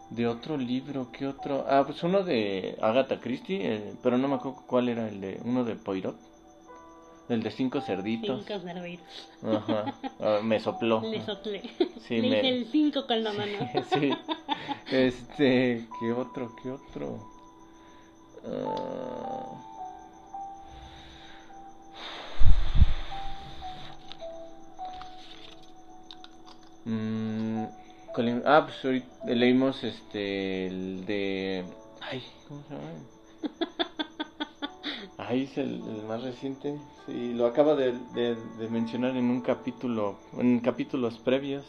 De 0.09 0.27
otro 0.27 0.57
libro, 0.57 1.07
¿qué 1.11 1.25
otro? 1.27 1.65
Ah, 1.67 1.83
pues 1.85 2.03
uno 2.03 2.23
de 2.23 2.77
Agatha 2.81 3.19
Christie, 3.19 3.59
eh, 3.63 3.93
pero 4.03 4.17
no 4.17 4.27
me 4.27 4.35
acuerdo 4.35 4.63
cuál 4.67 4.89
era 4.89 5.07
el 5.07 5.21
de 5.21 5.39
uno 5.43 5.63
de 5.63 5.75
Poirot. 5.75 6.15
El 7.29 7.41
de 7.41 7.51
cinco 7.51 7.81
cerditos. 7.81 8.45
Cinco 8.45 8.59
cerditos. 8.59 9.29
Ajá. 9.41 9.93
Ah, 10.19 10.39
me 10.43 10.59
sopló. 10.59 11.01
Le 11.01 11.21
soplé. 11.21 11.61
Sí, 12.07 12.21
Le 12.21 12.29
me- 12.29 12.37
hice 12.39 12.49
el 12.49 12.65
cinco 12.67 13.07
con 13.07 13.23
la 13.23 13.31
mano. 13.33 13.57
sí. 13.93 14.11
Este, 14.91 15.87
¿qué 15.99 16.11
otro? 16.11 16.51
¿Qué 16.61 16.69
otro? 16.69 17.17
Ah. 18.45 19.72
Mm, 26.85 27.63
¿cuál 28.13 28.25
le- 28.25 28.41
ah, 28.45 28.65
pues 28.65 28.83
ahorita 28.83 29.07
leímos 29.25 29.83
este, 29.83 30.67
el 30.67 31.05
de... 31.05 31.63
Ay, 32.01 32.23
¿cómo 32.47 32.63
se 32.67 32.73
llama? 32.73 32.89
Ay, 35.17 35.43
es 35.43 35.57
el, 35.57 35.81
el 35.87 36.03
más 36.07 36.21
reciente. 36.23 36.77
Sí, 37.05 37.33
lo 37.33 37.45
acaba 37.45 37.75
de, 37.75 37.93
de- 38.13 38.35
de 38.35 38.67
mencionar 38.69 39.15
en 39.15 39.29
un 39.29 39.41
capítulo, 39.41 40.17
en 40.37 40.59
capítulos 40.59 41.17
previos. 41.19 41.63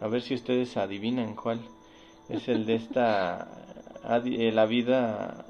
A 0.00 0.06
ver 0.08 0.22
si 0.22 0.34
ustedes 0.34 0.76
adivinan 0.76 1.34
cuál. 1.34 1.60
Es 2.28 2.48
el 2.48 2.66
de 2.66 2.74
esta, 2.76 3.48
eh, 4.24 4.52
la 4.52 4.66
vida, 4.66 5.44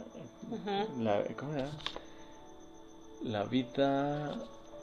la, 0.98 1.22
¿cómo 1.36 1.54
era? 1.54 1.70
La 3.22 3.44
vida, 3.44 4.32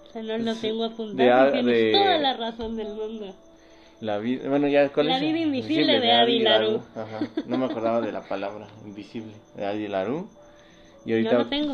O 0.09 0.11
sea, 0.11 0.37
no 0.37 0.55
tengo 0.55 0.83
De 0.89 0.93
apuntado. 0.93 1.47
a- 1.47 1.51
Tienes 1.53 1.73
de- 1.73 1.91
toda 1.93 2.17
la 2.19 2.33
razón 2.37 2.75
del 2.75 2.93
mundo. 2.93 3.35
La 4.01 4.17
vida, 4.17 4.49
bueno 4.49 4.67
ya, 4.67 4.89
¿cuál 4.89 5.07
La 5.07 5.15
es? 5.17 5.21
vida 5.21 5.39
invisible 5.39 5.99
de 5.99 6.11
Adi 6.11 6.39
Larú. 6.39 6.81
Ajá, 6.95 7.27
no 7.45 7.57
me 7.57 7.65
acordaba 7.65 8.01
de 8.01 8.11
la 8.11 8.21
palabra 8.21 8.67
invisible, 8.85 9.33
de 9.55 9.65
Adi 9.65 9.87
Larú. 9.87 10.27
Y 11.05 11.11
ahorita, 11.13 11.37
lo 11.37 11.45
tengo. 11.47 11.73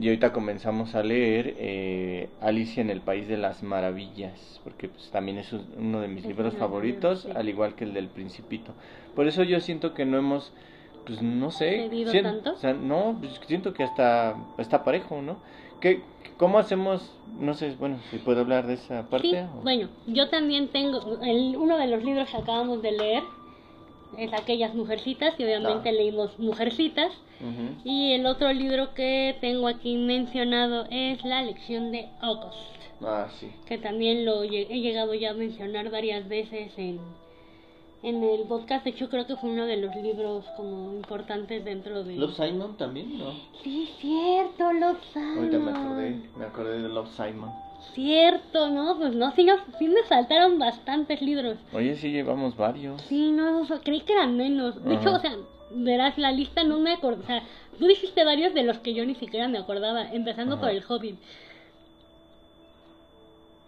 Y 0.00 0.08
ahorita 0.08 0.32
comenzamos 0.32 0.94
a 0.94 1.02
leer 1.02 1.54
eh, 1.58 2.28
Alicia 2.40 2.80
en 2.80 2.90
el 2.90 3.00
País 3.00 3.28
de 3.28 3.36
las 3.36 3.62
Maravillas, 3.62 4.60
porque 4.64 4.88
pues, 4.88 5.10
también 5.10 5.38
es 5.38 5.52
un- 5.52 5.66
uno 5.78 6.00
de 6.00 6.08
mis 6.08 6.24
Es 6.24 6.28
libros 6.28 6.54
favoritos, 6.54 7.22
sí. 7.22 7.28
al 7.34 7.48
igual 7.48 7.74
que 7.74 7.84
el 7.84 7.92
del 7.94 8.08
Principito. 8.08 8.72
Por 9.14 9.26
eso 9.28 9.42
yo 9.44 9.60
siento 9.60 9.94
que 9.94 10.04
no 10.04 10.18
hemos, 10.18 10.52
pues 11.06 11.22
no 11.22 11.50
sé, 11.50 11.88
¿Cedido 11.88 12.10
sien- 12.12 12.24
tanto? 12.24 12.54
o 12.54 12.56
sea, 12.56 12.72
no, 12.72 13.16
pues, 13.20 13.40
siento 13.46 13.72
que 13.72 13.84
hasta 13.84 14.36
está 14.58 14.82
parejo, 14.84 15.22
¿no? 15.22 15.38
¿Qué, 15.80 16.02
¿Cómo 16.36 16.58
hacemos? 16.58 17.10
No 17.38 17.54
sé, 17.54 17.74
bueno, 17.78 17.98
si 18.10 18.18
puedo 18.18 18.40
hablar 18.40 18.66
de 18.66 18.74
esa 18.74 19.08
parte. 19.08 19.28
Sí, 19.30 19.36
o- 19.36 19.62
bueno, 19.62 19.88
yo 20.06 20.28
también 20.28 20.68
tengo 20.68 21.18
el, 21.22 21.56
uno 21.56 21.76
de 21.78 21.86
los 21.86 22.02
libros 22.02 22.28
que 22.30 22.36
acabamos 22.36 22.82
de 22.82 22.92
leer 22.92 23.22
es 24.16 24.32
aquellas 24.32 24.74
mujercitas 24.74 25.34
y 25.38 25.44
obviamente 25.44 25.88
Ah. 25.88 25.92
leímos 25.92 26.38
mujercitas 26.38 27.12
Ujú. 27.40 27.80
y 27.84 28.12
el 28.12 28.24
otro 28.26 28.52
libro 28.52 28.94
que 28.94 29.36
tengo 29.40 29.66
aquí 29.68 29.96
mencionado 29.96 30.86
es 30.90 31.22
la 31.24 31.42
lección 31.42 31.92
de 31.92 32.08
August 32.20 32.56
Ah, 33.02 33.28
sí. 33.38 33.50
que 33.66 33.76
también 33.76 34.24
lo 34.24 34.42
he 34.44 34.48
llegado 34.80 35.12
ya 35.12 35.30
a 35.30 35.34
mencionar 35.34 35.90
varias 35.90 36.26
veces 36.28 36.72
en 36.78 36.98
en 38.02 38.22
el 38.22 38.42
podcast 38.42 38.84
de 38.84 38.90
hecho 38.90 39.08
creo 39.08 39.26
que 39.26 39.36
fue 39.36 39.50
uno 39.50 39.66
de 39.66 39.78
los 39.78 39.94
libros 39.96 40.44
como 40.56 40.92
importantes 40.92 41.64
dentro 41.64 42.04
de 42.04 42.16
Love 42.16 42.34
Simon 42.36 42.76
también, 42.76 43.18
¿no? 43.18 43.32
sí 43.62 43.88
cierto 44.00 44.72
Love 44.72 44.98
Simon 45.12 45.38
Ahorita 45.38 45.58
me 45.58 45.70
acordé, 45.70 46.20
me 46.36 46.44
acordé 46.44 46.82
de 46.82 46.88
Love 46.88 47.08
Simon. 47.16 47.50
cierto 47.94 48.68
no 48.70 48.96
pues 48.98 49.14
no 49.14 49.32
sí, 49.32 49.44
nos- 49.44 49.60
sí 49.78 49.88
me 49.88 50.02
saltaron 50.08 50.58
bastantes 50.58 51.20
libros 51.22 51.56
Oye, 51.72 51.96
sí 51.96 52.10
llevamos 52.10 52.56
varios. 52.56 53.00
Sí, 53.02 53.32
no, 53.32 53.60
o 53.62 53.64
sea, 53.66 53.80
creí 53.80 54.00
que 54.02 54.12
eran 54.12 54.36
menos. 54.36 54.82
De 54.84 54.94
hecho, 54.94 55.12
o 55.14 55.18
sea, 55.18 55.34
verás, 55.72 56.16
la 56.18 56.32
lista 56.32 56.64
no 56.64 56.78
me 56.78 56.92
acuerdo. 56.92 57.22
O 57.22 57.26
sea, 57.26 57.42
tú 57.78 57.86
dijiste 57.86 58.24
varios 58.24 58.54
de 58.54 58.62
los 58.62 58.78
que 58.78 58.94
yo 58.94 59.04
ni 59.04 59.14
siquiera 59.14 59.48
me 59.48 59.58
acordaba, 59.58 60.02
empezando 60.12 60.54
Ajá. 60.54 60.62
por 60.62 60.70
el 60.70 60.84
Hobbit. 60.86 61.16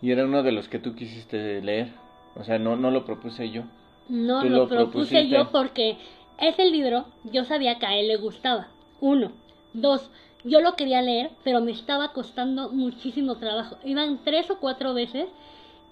Y 0.01 0.11
era 0.13 0.25
uno 0.25 0.43
de 0.43 0.53
los 0.53 0.69
que 0.69 0.79
tú 0.79 0.95
quisiste 0.95 1.61
leer. 1.63 1.89
O 2.37 2.45
sea, 2.45 2.59
no, 2.59 2.77
no 2.77 2.91
lo 2.91 3.05
propuse 3.05 3.51
yo. 3.51 3.63
No 4.09 4.43
lo, 4.45 4.51
lo 4.51 4.69
propuse 4.69 4.93
propusiste. 4.93 5.29
yo 5.29 5.51
porque 5.51 5.97
ese 6.39 6.71
libro 6.71 7.05
yo 7.25 7.45
sabía 7.45 7.79
que 7.79 7.87
a 7.87 7.97
él 7.99 8.09
le 8.09 8.17
gustaba. 8.17 8.69
Uno. 9.01 9.33
Dos. 9.73 10.11
Yo 10.45 10.61
lo 10.61 10.75
quería 10.77 11.03
leer, 11.03 11.31
pero 11.45 11.61
me 11.61 11.73
estaba 11.73 12.13
costando 12.13 12.71
muchísimo 12.71 13.37
trabajo. 13.37 13.77
Iban 13.85 14.21
tres 14.25 14.51
o 14.51 14.59
cuatro 14.59 14.95
veces 14.95 15.27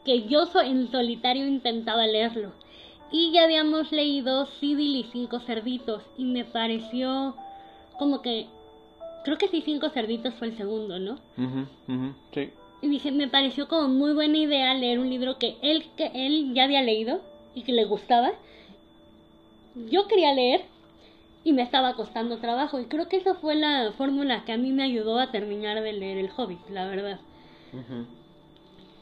que 0.05 0.23
yo 0.29 0.45
en 0.63 0.91
solitario 0.91 1.47
intentaba 1.47 2.07
leerlo. 2.07 2.53
Y 3.11 3.33
ya 3.33 3.45
habíamos 3.45 3.93
leído 3.93 4.47
Civil 4.47 4.97
y 4.97 5.05
Cinco 5.05 5.41
Cerditos. 5.41 6.03
Y 6.17 6.25
me 6.25 6.45
pareció 6.45 7.35
como 7.99 8.23
que... 8.23 8.47
Creo 9.25 9.39
que 9.39 9.49
sí, 9.49 9.63
Cinco 9.63 9.91
Cerditos 9.91 10.35
fue 10.35 10.49
el 10.49 10.57
segundo, 10.57 11.01
¿no? 11.01 11.19
Sí. 12.33 12.51
Y 12.83 12.89
dije, 12.89 13.11
me 13.11 13.27
pareció 13.27 13.67
como 13.67 13.89
muy 13.89 14.13
buena 14.13 14.39
idea 14.39 14.75
leer 14.75 15.01
un 15.01 15.11
libro 15.11 15.39
que 15.39 15.57
él, 15.63 15.87
que 15.97 16.13
él 16.15 16.53
ya 16.55 16.65
había 16.65 16.83
leído 16.83 17.21
y 17.57 17.63
que 17.65 17.73
le 17.73 17.85
gustaba. 17.87 18.31
Yo 19.91 20.07
quería 20.07 20.33
leer 20.33 20.63
y 21.43 21.53
me 21.53 21.63
estaba 21.63 21.95
costando 21.95 22.39
trabajo. 22.39 22.79
Y 22.81 22.85
creo 22.85 23.09
que 23.09 23.17
esa 23.17 23.35
fue 23.35 23.55
la 23.57 23.93
fórmula 23.97 24.45
que 24.45 24.53
a 24.53 24.57
mí 24.59 24.71
me 24.71 24.85
ayudó 24.85 25.19
a 25.19 25.33
terminar 25.33 25.83
de 25.83 25.93
leer 25.93 26.19
El 26.19 26.31
Hobbit, 26.37 26.61
la 26.71 26.87
verdad. 26.87 27.19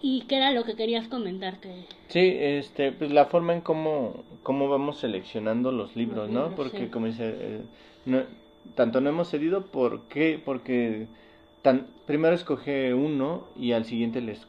Y 0.00 0.23
que 0.23 0.37
era 0.37 0.50
lo 0.52 0.64
que 0.64 0.75
querías 0.75 1.08
comentar, 1.08 1.61
que... 1.61 1.84
Sí, 2.08 2.37
este, 2.38 2.92
pues 2.92 3.11
la 3.11 3.25
forma 3.26 3.54
en 3.54 3.61
cómo, 3.62 4.25
cómo 4.42 4.68
vamos 4.68 4.99
seleccionando 4.99 5.73
los 5.73 5.96
libros, 5.96 6.28
¿no? 6.30 6.50
Porque 6.54 6.90
como 6.90 7.06
dice, 7.06 7.34
eh, 7.38 7.61
no- 8.04 8.23
tanto 8.75 9.00
no 9.00 9.08
hemos 9.11 9.30
cedido, 9.30 9.66
¿por 9.66 10.02
qué? 10.08 10.40
Porque 10.44 11.06
tan, 11.62 11.87
primero 12.06 12.34
escoge 12.34 12.92
uno 12.92 13.44
y 13.56 13.73
al 13.73 13.84
siguiente 13.87 14.20
les, 14.20 14.46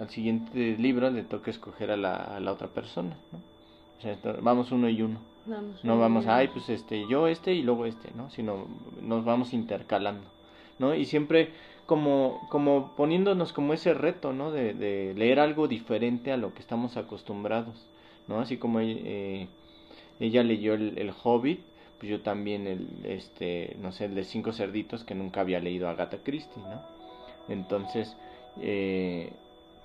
al 0.00 0.10
siguiente 0.10 0.76
libro 0.78 1.10
le 1.10 1.22
toca 1.22 1.50
escoger 1.50 1.90
a 1.90 1.96
la, 1.96 2.14
a 2.16 2.40
la 2.40 2.52
otra 2.52 2.68
persona, 2.68 3.16
¿no? 3.32 3.38
O 3.98 4.02
sea, 4.02 4.12
esto- 4.12 4.36
vamos 4.42 4.72
uno 4.72 4.88
y 4.88 5.02
uno. 5.02 5.20
Vamos, 5.46 5.84
No 5.84 5.98
vamos, 5.98 6.26
ay, 6.26 6.48
pues 6.48 6.68
este, 6.70 7.06
yo 7.08 7.28
este 7.28 7.52
y 7.52 7.62
luego 7.62 7.84
este, 7.86 8.10
¿no? 8.16 8.30
Sino 8.30 8.66
nos 9.02 9.24
vamos 9.24 9.52
intercalando, 9.52 10.26
¿no? 10.78 10.94
Y 10.94 11.04
siempre 11.04 11.50
como, 11.86 12.40
como 12.50 12.92
poniéndonos 12.96 13.52
como 13.52 13.74
ese 13.74 13.92
reto, 13.94 14.32
¿no? 14.32 14.50
De, 14.50 14.72
de 14.74 15.14
leer 15.14 15.38
algo 15.40 15.68
diferente 15.68 16.32
a 16.32 16.38
lo 16.38 16.54
que 16.54 16.60
estamos 16.60 16.96
acostumbrados, 16.96 17.86
¿no? 18.26 18.40
Así 18.40 18.56
como 18.56 18.80
eh, 18.80 19.48
ella 20.20 20.42
leyó 20.42 20.74
el, 20.74 20.98
el 20.98 21.12
Hobbit, 21.22 21.60
pues 21.98 22.10
yo 22.10 22.20
también 22.22 22.66
el, 22.66 22.88
este, 23.04 23.76
no 23.80 23.92
sé, 23.92 24.06
el 24.06 24.14
de 24.14 24.24
Cinco 24.24 24.52
Cerditos, 24.52 25.04
que 25.04 25.14
nunca 25.14 25.40
había 25.42 25.60
leído 25.60 25.88
a 25.88 25.92
Agatha 25.92 26.18
Christie, 26.24 26.62
¿no? 26.62 26.80
Entonces, 27.48 28.16
eh, 28.60 29.32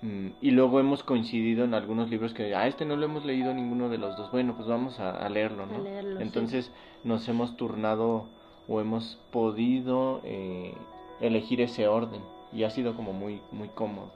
y 0.02 0.52
luego 0.52 0.80
hemos 0.80 1.04
coincidido 1.04 1.66
en 1.66 1.74
algunos 1.74 2.10
libros 2.10 2.34
que, 2.34 2.56
ah, 2.56 2.68
este 2.68 2.86
no 2.86 2.96
lo 2.96 3.06
hemos 3.06 3.26
leído 3.26 3.54
ninguno 3.54 3.90
de 3.90 3.98
los 3.98 4.16
dos, 4.16 4.32
bueno, 4.32 4.56
pues 4.56 4.68
vamos 4.68 5.00
a, 5.00 5.12
a 5.12 5.28
leerlo, 5.30 5.66
¿no? 5.66 5.76
A 5.76 5.80
leerlo, 5.80 6.18
sí. 6.18 6.24
Entonces 6.24 6.72
nos 7.04 7.28
hemos 7.28 7.58
turnado 7.58 8.28
o 8.70 8.80
hemos 8.80 9.18
podido 9.32 10.22
eh, 10.24 10.74
elegir 11.20 11.60
ese 11.60 11.88
orden 11.88 12.22
y 12.54 12.64
ha 12.64 12.70
sido 12.70 12.96
como 12.96 13.14
muy, 13.14 13.42
muy 13.52 13.68
cómodo. 13.70 14.12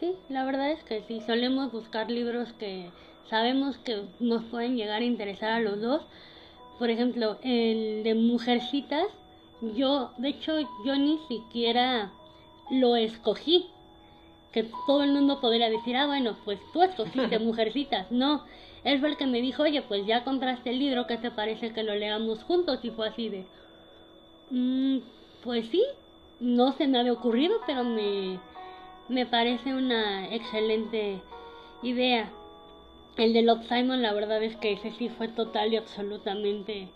Sí, 0.00 0.14
la 0.28 0.44
verdad 0.44 0.72
es 0.72 0.82
que 0.82 1.02
sí, 1.02 1.20
solemos 1.20 1.70
buscar 1.72 2.10
libros 2.10 2.52
que 2.54 2.90
sabemos 3.28 3.78
que 3.78 4.04
nos 4.18 4.44
pueden 4.44 4.76
llegar 4.76 5.02
a 5.02 5.04
interesar 5.04 5.52
a 5.52 5.60
los 5.60 5.80
dos. 5.80 6.02
Por 6.78 6.90
ejemplo, 6.90 7.38
el 7.42 8.02
de 8.02 8.14
Mujercitas, 8.14 9.06
yo, 9.60 10.10
de 10.18 10.28
hecho, 10.28 10.58
yo 10.84 10.96
ni 10.96 11.18
siquiera 11.28 12.12
lo 12.70 12.96
escogí. 12.96 13.66
Que 14.56 14.64
todo 14.86 15.02
el 15.02 15.12
mundo 15.12 15.38
podría 15.38 15.68
decir, 15.68 15.94
ah, 15.98 16.06
bueno, 16.06 16.34
pues 16.46 16.58
tú 16.72 16.82
escogiste 16.82 17.38
Mujercitas. 17.48 18.10
No, 18.10 18.42
él 18.84 19.00
fue 19.00 19.10
el 19.10 19.18
que 19.18 19.26
me 19.26 19.42
dijo, 19.42 19.64
oye, 19.64 19.82
pues 19.82 20.06
ya 20.06 20.24
compraste 20.24 20.70
el 20.70 20.78
libro, 20.78 21.06
¿qué 21.06 21.18
te 21.18 21.30
parece 21.30 21.74
que 21.74 21.82
lo 21.82 21.94
leamos 21.94 22.42
juntos? 22.44 22.78
Y 22.82 22.88
fue 22.88 23.08
así 23.08 23.28
de, 23.28 23.44
"Mm, 24.50 24.98
pues 25.44 25.66
sí, 25.68 25.84
no 26.40 26.72
se 26.72 26.86
me 26.86 26.98
había 26.98 27.12
ocurrido, 27.12 27.60
pero 27.66 27.84
me, 27.84 28.38
me 29.10 29.26
parece 29.26 29.74
una 29.74 30.34
excelente 30.34 31.20
idea. 31.82 32.30
El 33.18 33.34
de 33.34 33.42
Love 33.42 33.68
Simon, 33.68 34.00
la 34.00 34.14
verdad 34.14 34.42
es 34.42 34.56
que 34.56 34.72
ese 34.72 34.90
sí 34.92 35.10
fue 35.10 35.28
total 35.28 35.72
y 35.72 35.76
absolutamente 35.76 36.88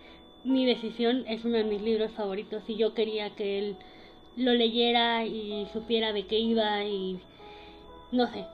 mi 0.44 0.64
decisión. 0.64 1.24
Es 1.28 1.44
uno 1.44 1.58
de 1.58 1.64
mis 1.64 1.82
libros 1.82 2.10
favoritos 2.12 2.62
y 2.68 2.76
yo 2.76 2.94
quería 2.94 3.30
que 3.36 3.58
él 3.58 3.76
lo 4.36 4.52
leyera 4.54 5.26
y 5.26 5.66
supiera 5.74 6.14
de 6.14 6.26
qué 6.26 6.38
iba 6.38 6.84
y 6.84 7.20
no 8.12 8.26
sé. 8.32 8.44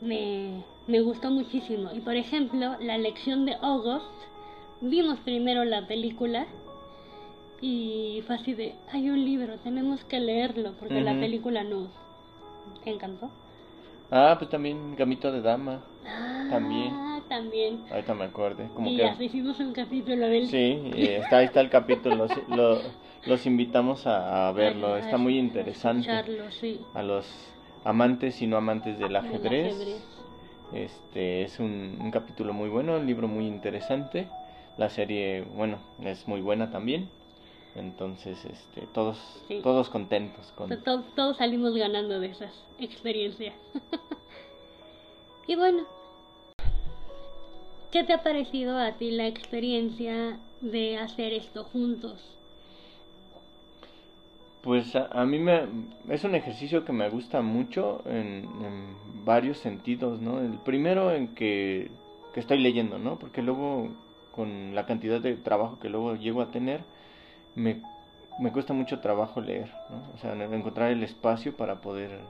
Me, 0.00 0.62
me 0.86 1.00
gustó 1.00 1.30
muchísimo. 1.30 1.90
Y 1.92 2.00
por 2.00 2.16
ejemplo, 2.16 2.76
la 2.80 2.98
lección 2.98 3.44
de 3.46 3.54
August, 3.60 4.06
vimos 4.80 5.18
primero 5.20 5.64
la 5.64 5.86
película 5.86 6.46
y 7.60 8.22
fue 8.26 8.36
así 8.36 8.54
de, 8.54 8.74
hay 8.92 9.10
un 9.10 9.22
libro, 9.24 9.58
tenemos 9.58 10.02
que 10.04 10.18
leerlo 10.18 10.72
porque 10.80 11.00
la 11.02 11.12
película 11.12 11.62
nos 11.62 11.88
encantó. 12.86 13.30
Ah, 14.10 14.34
pues 14.38 14.50
también 14.50 14.96
Gamito 14.96 15.30
de 15.30 15.42
Dama. 15.42 15.80
También. 16.48 16.92
Ah, 16.92 17.20
también. 17.28 17.80
Ahorita 17.90 18.14
me 18.14 18.24
acordé. 18.24 18.68
Como 18.74 18.88
y 18.88 18.96
que... 18.96 19.24
hicimos 19.24 19.60
un 19.60 19.72
capítulo 19.72 20.26
de 20.26 20.38
él. 20.38 20.48
Sí, 20.48 20.80
está, 20.96 21.38
ahí 21.38 21.46
está 21.46 21.60
el 21.60 21.70
capítulo. 21.70 22.16
Los, 22.16 22.48
lo- 22.48 22.80
los 23.26 23.46
invitamos 23.46 24.06
a, 24.06 24.48
a 24.48 24.52
verlo. 24.52 24.88
A- 24.88 24.96
a 24.96 24.98
Está 24.98 25.16
muy 25.18 25.38
interesante. 25.38 26.10
sí. 26.60 26.80
A 26.94 27.02
los 27.02 27.26
amantes 27.84 28.40
y 28.42 28.46
no 28.46 28.56
amantes 28.56 28.98
del 28.98 29.16
ajedrez. 29.16 29.74
ajedrez. 29.74 30.02
Este 30.72 31.42
es 31.42 31.58
un, 31.58 31.98
un 32.00 32.10
capítulo 32.10 32.52
muy 32.52 32.68
bueno, 32.68 32.96
un 32.96 33.06
libro 33.06 33.26
muy 33.28 33.46
interesante. 33.46 34.28
La 34.76 34.88
serie, 34.88 35.42
bueno, 35.42 35.78
es 36.02 36.26
muy 36.28 36.40
buena 36.40 36.70
también. 36.70 37.08
Entonces, 37.74 38.44
este, 38.44 38.82
todos, 38.92 39.18
Sí. 39.48 39.60
todos 39.62 39.88
contentos 39.88 40.52
con. 40.56 40.68
To- 40.70 40.78
to- 40.78 41.04
todos 41.14 41.36
salimos 41.38 41.74
ganando 41.74 42.20
de 42.20 42.28
esas 42.28 42.52
experiencias. 42.78 43.54
y 45.46 45.54
bueno, 45.56 45.84
¿qué 47.90 48.04
te 48.04 48.12
ha 48.12 48.22
parecido 48.22 48.78
a 48.78 48.92
ti 48.92 49.10
la 49.10 49.26
experiencia 49.26 50.38
de 50.60 50.98
hacer 50.98 51.32
esto 51.32 51.64
juntos? 51.64 52.36
Pues 54.62 54.94
a, 54.94 55.24
mí 55.24 55.38
me 55.38 55.62
es 56.10 56.24
un 56.24 56.34
ejercicio 56.34 56.84
que 56.84 56.92
me 56.92 57.08
gusta 57.08 57.40
mucho 57.40 58.02
en, 58.04 58.46
varios 59.24 59.58
sentidos, 59.58 60.20
¿no? 60.20 60.40
El 60.40 60.58
primero 60.58 61.12
en 61.12 61.28
que, 61.34 61.90
estoy 62.34 62.58
leyendo, 62.58 62.98
¿no? 62.98 63.18
Porque 63.18 63.42
luego 63.42 63.88
con 64.32 64.74
la 64.74 64.86
cantidad 64.86 65.20
de 65.20 65.36
trabajo 65.36 65.78
que 65.80 65.88
luego 65.88 66.14
llego 66.16 66.42
a 66.42 66.50
tener, 66.50 66.82
me, 67.54 67.82
me 68.38 68.52
cuesta 68.52 68.74
mucho 68.74 69.00
trabajo 69.00 69.40
leer, 69.40 69.70
¿no? 69.90 70.02
O 70.14 70.18
sea, 70.18 70.32
encontrar 70.32 70.90
el 70.90 71.02
espacio 71.04 71.56
para 71.56 71.80
poder 71.80 72.20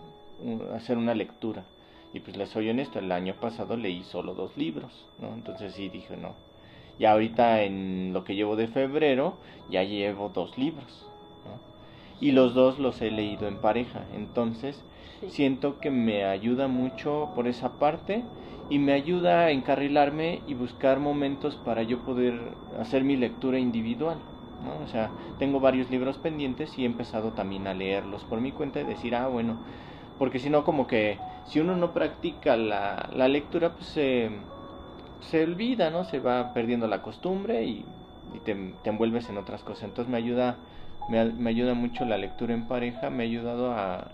uh, 0.44 0.75
hacer 0.75 0.99
una 0.99 1.14
lectura. 1.14 1.64
Y 2.12 2.20
pues 2.20 2.37
les 2.37 2.49
soy 2.49 2.70
honesto, 2.70 2.99
el 3.00 3.10
año 3.12 3.34
pasado 3.34 3.76
leí 3.76 4.02
solo 4.04 4.34
dos 4.34 4.56
libros, 4.56 5.06
¿no? 5.20 5.34
Entonces 5.34 5.75
sí 5.75 5.88
dije, 5.88 6.16
no. 6.16 6.34
Y 6.99 7.06
ahorita 7.06 7.62
en 7.62 8.12
lo 8.12 8.25
que 8.25 8.34
llevo 8.37 8.56
de 8.56 8.68
febrero, 8.68 9.34
ya 9.68 9.82
llevo 9.82 10.28
dos 10.28 10.58
libros. 10.58 11.09
Y 12.20 12.32
los 12.32 12.54
dos 12.54 12.78
los 12.78 13.00
he 13.02 13.10
leído 13.10 13.48
en 13.48 13.58
pareja. 13.58 14.06
Entonces 14.12 14.84
Sí. 15.20 15.28
siento 15.32 15.80
que 15.80 15.90
me 15.90 16.24
ayuda 16.24 16.68
mucho 16.68 17.30
por 17.34 17.48
esa 17.48 17.78
parte 17.78 18.24
y 18.68 18.78
me 18.78 18.92
ayuda 18.92 19.40
a 19.46 19.50
encarrilarme 19.50 20.42
y 20.46 20.54
buscar 20.54 21.00
momentos 21.00 21.56
para 21.56 21.82
yo 21.82 21.98
poder 22.04 22.56
hacer 22.78 23.02
mi 23.04 23.16
lectura 23.16 23.58
individual. 23.58 24.18
¿no? 24.60 24.78
O 24.82 24.86
sea, 24.86 25.14
tengo 25.38 25.58
varios 25.60 25.90
libros 25.90 26.18
pendientes 26.18 26.78
y 26.78 26.82
he 26.82 26.86
empezado 26.86 27.32
también 27.32 27.66
a 27.66 27.74
leerlos 27.74 28.24
por 28.24 28.40
mi 28.40 28.52
cuenta 28.52 28.80
y 28.80 28.84
decir, 28.84 29.14
ah, 29.14 29.26
bueno, 29.28 29.58
porque 30.18 30.38
si 30.38 30.50
no, 30.50 30.64
como 30.64 30.86
que 30.86 31.18
si 31.44 31.60
uno 31.60 31.76
no 31.76 31.92
practica 31.94 32.56
la, 32.56 33.08
la 33.12 33.28
lectura, 33.28 33.74
pues 33.74 33.86
se, 33.88 34.30
se 35.20 35.42
olvida, 35.44 35.90
¿no? 35.90 36.04
Se 36.04 36.20
va 36.20 36.52
perdiendo 36.52 36.86
la 36.86 37.02
costumbre 37.02 37.64
y, 37.64 37.86
y 38.32 38.40
te, 38.40 38.54
te 38.82 38.90
envuelves 38.90 39.28
en 39.28 39.38
otras 39.38 39.62
cosas. 39.64 39.84
Entonces 39.84 40.10
me 40.10 40.18
ayuda, 40.18 40.58
me, 41.09 41.25
me 41.26 41.50
ayuda 41.50 41.75
mucho 41.75 42.04
la 42.04 42.19
lectura 42.19 42.54
en 42.54 42.66
pareja, 42.66 43.11
me 43.11 43.25
ha 43.25 43.26
ayudado 43.26 43.73
a, 43.73 44.09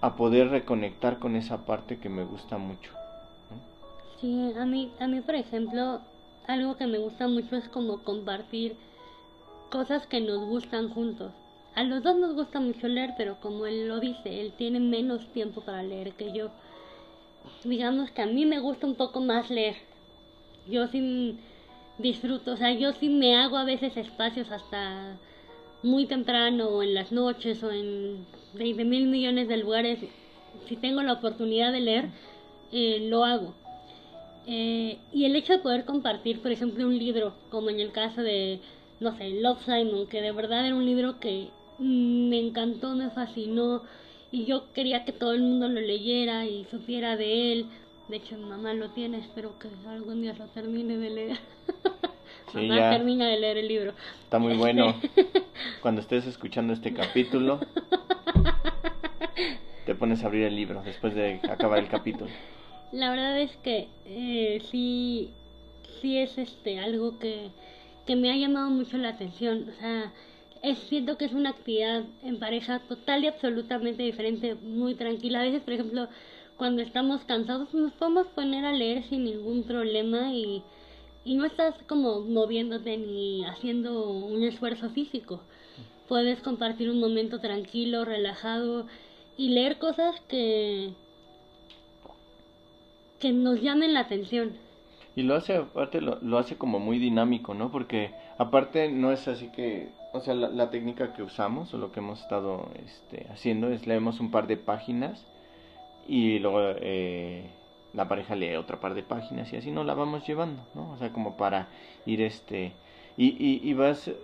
a 0.00 0.16
poder 0.16 0.48
reconectar 0.48 1.18
con 1.18 1.36
esa 1.36 1.64
parte 1.66 1.98
que 1.98 2.08
me 2.08 2.24
gusta 2.24 2.58
mucho. 2.58 2.90
Sí, 4.20 4.52
a 4.56 4.66
mí, 4.66 4.92
a 5.00 5.06
mí 5.08 5.20
por 5.20 5.34
ejemplo, 5.34 6.00
algo 6.46 6.76
que 6.76 6.86
me 6.86 6.98
gusta 6.98 7.26
mucho 7.28 7.56
es 7.56 7.68
como 7.68 8.02
compartir 8.04 8.76
cosas 9.70 10.06
que 10.06 10.20
nos 10.20 10.44
gustan 10.46 10.90
juntos. 10.90 11.32
A 11.74 11.84
los 11.84 12.02
dos 12.02 12.16
nos 12.16 12.34
gusta 12.34 12.60
mucho 12.60 12.88
leer, 12.88 13.14
pero 13.16 13.40
como 13.40 13.66
él 13.66 13.88
lo 13.88 14.00
dice, 14.00 14.40
él 14.40 14.52
tiene 14.56 14.80
menos 14.80 15.26
tiempo 15.32 15.60
para 15.62 15.82
leer 15.82 16.12
que 16.12 16.32
yo. 16.32 16.50
Digamos 17.64 18.10
que 18.10 18.22
a 18.22 18.26
mí 18.26 18.46
me 18.46 18.60
gusta 18.60 18.86
un 18.86 18.94
poco 18.96 19.20
más 19.20 19.50
leer. 19.50 19.76
Yo 20.66 20.86
sí 20.88 21.38
disfruto, 21.98 22.52
o 22.52 22.56
sea, 22.56 22.72
yo 22.72 22.92
sí 22.92 23.08
me 23.08 23.36
hago 23.36 23.56
a 23.56 23.64
veces 23.64 23.96
espacios 23.96 24.50
hasta 24.50 25.16
muy 25.82 26.06
temprano 26.06 26.68
o 26.68 26.82
en 26.82 26.94
las 26.94 27.12
noches 27.12 27.62
o 27.62 27.70
en 27.70 28.26
20 28.54 28.84
mil 28.84 29.06
millones 29.06 29.48
de 29.48 29.56
lugares. 29.56 29.98
Si 30.68 30.76
tengo 30.76 31.02
la 31.02 31.14
oportunidad 31.14 31.72
de 31.72 31.80
leer, 31.80 32.08
eh, 32.72 33.06
lo 33.08 33.24
hago. 33.24 33.54
Eh, 34.46 34.98
y 35.12 35.24
el 35.24 35.36
hecho 35.36 35.52
de 35.52 35.58
poder 35.60 35.84
compartir, 35.84 36.40
por 36.40 36.50
ejemplo, 36.50 36.86
un 36.86 36.98
libro, 36.98 37.34
como 37.50 37.70
en 37.70 37.80
el 37.80 37.92
caso 37.92 38.22
de, 38.22 38.60
no 38.98 39.16
sé, 39.16 39.30
Love 39.40 39.64
Simon, 39.64 40.06
que 40.06 40.22
de 40.22 40.32
verdad 40.32 40.66
era 40.66 40.74
un 40.74 40.86
libro 40.86 41.20
que 41.20 41.48
me 41.78 42.38
encantó, 42.38 42.94
me 42.94 43.10
fascinó, 43.10 43.82
y 44.32 44.44
yo 44.44 44.72
quería 44.72 45.04
que 45.04 45.12
todo 45.12 45.32
el 45.32 45.42
mundo 45.42 45.68
lo 45.68 45.80
leyera 45.80 46.46
y 46.46 46.64
supiera 46.70 47.16
de 47.16 47.52
él. 47.52 47.66
De 48.08 48.16
hecho, 48.16 48.36
mi 48.36 48.44
mamá 48.44 48.74
lo 48.74 48.90
tiene, 48.90 49.18
espero 49.18 49.58
que 49.58 49.68
algún 49.88 50.22
día 50.22 50.34
lo 50.34 50.46
termine 50.46 50.96
de 50.96 51.10
leer. 51.10 51.38
Sí, 52.52 52.68
ya. 52.68 52.90
termina 52.90 53.28
de 53.28 53.38
leer 53.38 53.58
el 53.58 53.68
libro. 53.68 53.92
Está 54.24 54.38
muy 54.38 54.56
bueno. 54.56 54.94
Cuando 55.82 56.00
estés 56.00 56.26
escuchando 56.26 56.72
este 56.72 56.92
capítulo, 56.92 57.60
te 59.86 59.94
pones 59.94 60.22
a 60.22 60.26
abrir 60.26 60.44
el 60.44 60.56
libro 60.56 60.82
después 60.82 61.14
de 61.14 61.40
acabar 61.48 61.78
el 61.78 61.88
capítulo. 61.88 62.30
La 62.92 63.10
verdad 63.10 63.40
es 63.40 63.56
que 63.58 63.88
eh, 64.04 64.62
sí, 64.70 65.30
sí 66.00 66.18
es 66.18 66.36
este 66.38 66.80
algo 66.80 67.18
que, 67.18 67.50
que 68.06 68.16
me 68.16 68.32
ha 68.32 68.36
llamado 68.36 68.70
mucho 68.70 68.98
la 68.98 69.10
atención. 69.10 69.68
O 69.68 69.80
sea, 69.80 70.12
es, 70.62 70.78
siento 70.78 71.16
que 71.16 71.26
es 71.26 71.32
una 71.32 71.50
actividad 71.50 72.04
en 72.22 72.38
pareja 72.38 72.80
total 72.80 73.24
y 73.24 73.28
absolutamente 73.28 74.02
diferente, 74.02 74.56
muy 74.56 74.94
tranquila. 74.94 75.40
A 75.40 75.44
veces, 75.44 75.62
por 75.62 75.74
ejemplo, 75.74 76.08
cuando 76.56 76.82
estamos 76.82 77.24
cansados 77.24 77.72
nos 77.72 77.92
podemos 77.92 78.26
poner 78.28 78.64
a 78.64 78.72
leer 78.72 79.04
sin 79.04 79.24
ningún 79.24 79.62
problema 79.62 80.34
y, 80.34 80.62
y 81.24 81.34
no 81.34 81.44
estás 81.44 81.74
como 81.86 82.20
moviéndote 82.20 82.96
ni 82.96 83.44
haciendo 83.44 84.10
un 84.10 84.42
esfuerzo 84.42 84.90
físico. 84.90 85.40
Puedes 86.08 86.40
compartir 86.40 86.90
un 86.90 87.00
momento 87.00 87.40
tranquilo, 87.40 88.04
relajado 88.04 88.86
y 89.36 89.50
leer 89.50 89.78
cosas 89.78 90.20
que, 90.28 90.92
que 93.18 93.32
nos 93.32 93.60
llamen 93.60 93.94
la 93.94 94.00
atención. 94.00 94.52
Y 95.14 95.22
lo 95.22 95.34
hace, 95.34 95.56
aparte, 95.56 96.00
lo, 96.00 96.18
lo 96.22 96.38
hace 96.38 96.56
como 96.56 96.78
muy 96.78 96.98
dinámico, 96.98 97.54
¿no? 97.54 97.70
Porque 97.70 98.12
aparte 98.38 98.90
no 98.90 99.12
es 99.12 99.28
así 99.28 99.48
que, 99.48 99.90
o 100.12 100.20
sea, 100.20 100.34
la, 100.34 100.70
técnica 100.70 101.12
que 101.12 101.22
usamos 101.22 101.74
o 101.74 101.78
lo 101.78 101.92
que 101.92 102.00
hemos 102.00 102.20
estado 102.20 102.70
este, 102.86 103.26
haciendo 103.30 103.68
es 103.68 103.86
leemos 103.86 104.20
un 104.20 104.30
par 104.30 104.46
de 104.46 104.56
páginas 104.56 105.26
y 106.08 106.38
luego 106.38 106.60
eh, 106.80 107.50
la 107.94 108.08
pareja 108.08 108.34
lee 108.36 108.56
otra 108.56 108.80
par 108.80 108.94
de 108.94 109.02
páginas 109.02 109.52
y 109.52 109.56
así 109.56 109.70
nos 109.70 109.86
la 109.86 109.94
vamos 109.94 110.26
llevando, 110.26 110.62
¿no? 110.74 110.92
O 110.92 110.96
sea, 110.98 111.12
como 111.12 111.36
para 111.36 111.68
ir 112.06 112.22
este... 112.22 112.72
Y, 113.16 113.28
y, 113.44 113.60
y 113.68 113.74
vas... 113.74 114.08
eh, 114.08 114.14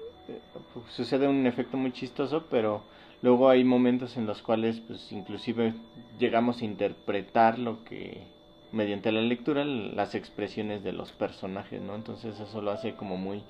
sucede 0.91 1.29
un 1.29 1.47
efecto 1.47 1.77
muy 1.77 1.93
chistoso, 1.93 2.45
pero 2.51 2.83
luego 3.23 3.49
hay 3.49 3.65
momentos 3.65 4.17
en 4.17 4.27
los 4.27 4.43
cuales 4.43 4.81
pues 4.81 5.11
inclusive 5.13 5.75
llegamos 6.19 6.63
a 6.63 6.65
interpretar 6.65 7.59
lo 7.59 7.85
que 7.85 8.23
mediante 8.73 9.13
la 9.13 9.21
lectura 9.21 9.65
las 9.65 10.15
expresiones 10.15 10.83
de 10.85 10.93
los 10.93 11.13
personajes, 11.13 11.81
¿no? 11.81 11.95
Entonces 11.95 12.39
eso 12.41 12.61
lo 12.63 12.71
hace 12.71 12.95
como 12.95 13.17
muy 13.17 13.43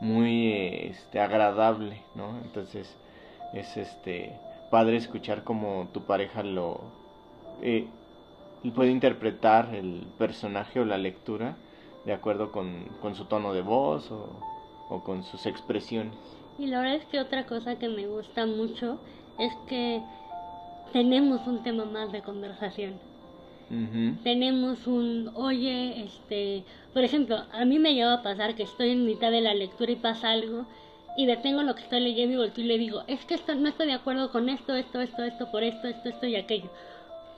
muy 0.00 0.52
este 0.52 1.20
agradable, 1.20 2.02
¿no? 2.14 2.38
Entonces 2.44 2.96
es 3.52 3.76
este 3.76 4.32
padre 4.70 4.96
escuchar 4.96 5.44
como 5.44 5.88
tu 5.92 6.02
pareja 6.04 6.42
lo 6.42 6.80
eh, 7.62 7.86
puede 8.68 8.90
interpretar 8.90 9.74
el 9.74 10.06
personaje 10.18 10.80
o 10.80 10.84
la 10.84 10.98
lectura 10.98 11.56
de 12.04 12.12
acuerdo 12.12 12.52
con, 12.52 12.84
con 13.00 13.14
su 13.14 13.24
tono 13.24 13.54
de 13.54 13.62
voz 13.62 14.10
o, 14.10 14.28
o 14.90 15.02
con 15.02 15.22
sus 15.24 15.46
expresiones. 15.46 16.14
Y 16.58 16.66
la 16.66 16.80
verdad 16.80 16.96
es 16.96 17.06
que 17.06 17.20
otra 17.20 17.46
cosa 17.46 17.78
que 17.78 17.88
me 17.88 18.06
gusta 18.06 18.44
mucho 18.44 18.98
es 19.38 19.52
que 19.66 20.02
tenemos 20.92 21.46
un 21.46 21.62
tema 21.62 21.84
más 21.86 22.12
de 22.12 22.20
conversación. 22.22 22.98
Tenemos 24.24 24.88
un, 24.88 25.30
oye, 25.36 26.02
este, 26.02 26.64
por 26.92 27.04
ejemplo, 27.04 27.36
a 27.52 27.64
mí 27.64 27.78
me 27.78 27.94
lleva 27.94 28.14
a 28.14 28.22
pasar 28.22 28.56
que 28.56 28.64
estoy 28.64 28.90
en 28.90 29.06
mitad 29.06 29.30
de 29.30 29.40
la 29.40 29.54
lectura 29.54 29.92
y 29.92 29.96
pasa 29.96 30.30
algo 30.30 30.66
y 31.16 31.26
detengo 31.26 31.62
lo 31.62 31.76
que 31.76 31.82
estoy 31.82 32.00
leyendo 32.00 32.34
y 32.34 32.38
volteo 32.38 32.64
y 32.64 32.66
le 32.66 32.78
digo, 32.78 33.04
es 33.06 33.24
que 33.26 33.34
esto, 33.34 33.54
no 33.54 33.68
estoy 33.68 33.86
de 33.86 33.92
acuerdo 33.92 34.32
con 34.32 34.48
esto, 34.48 34.74
esto, 34.74 35.00
esto, 35.00 35.22
esto, 35.22 35.52
por 35.52 35.62
esto, 35.62 35.86
esto, 35.86 36.08
esto 36.08 36.26
y 36.26 36.34
aquello. 36.34 36.68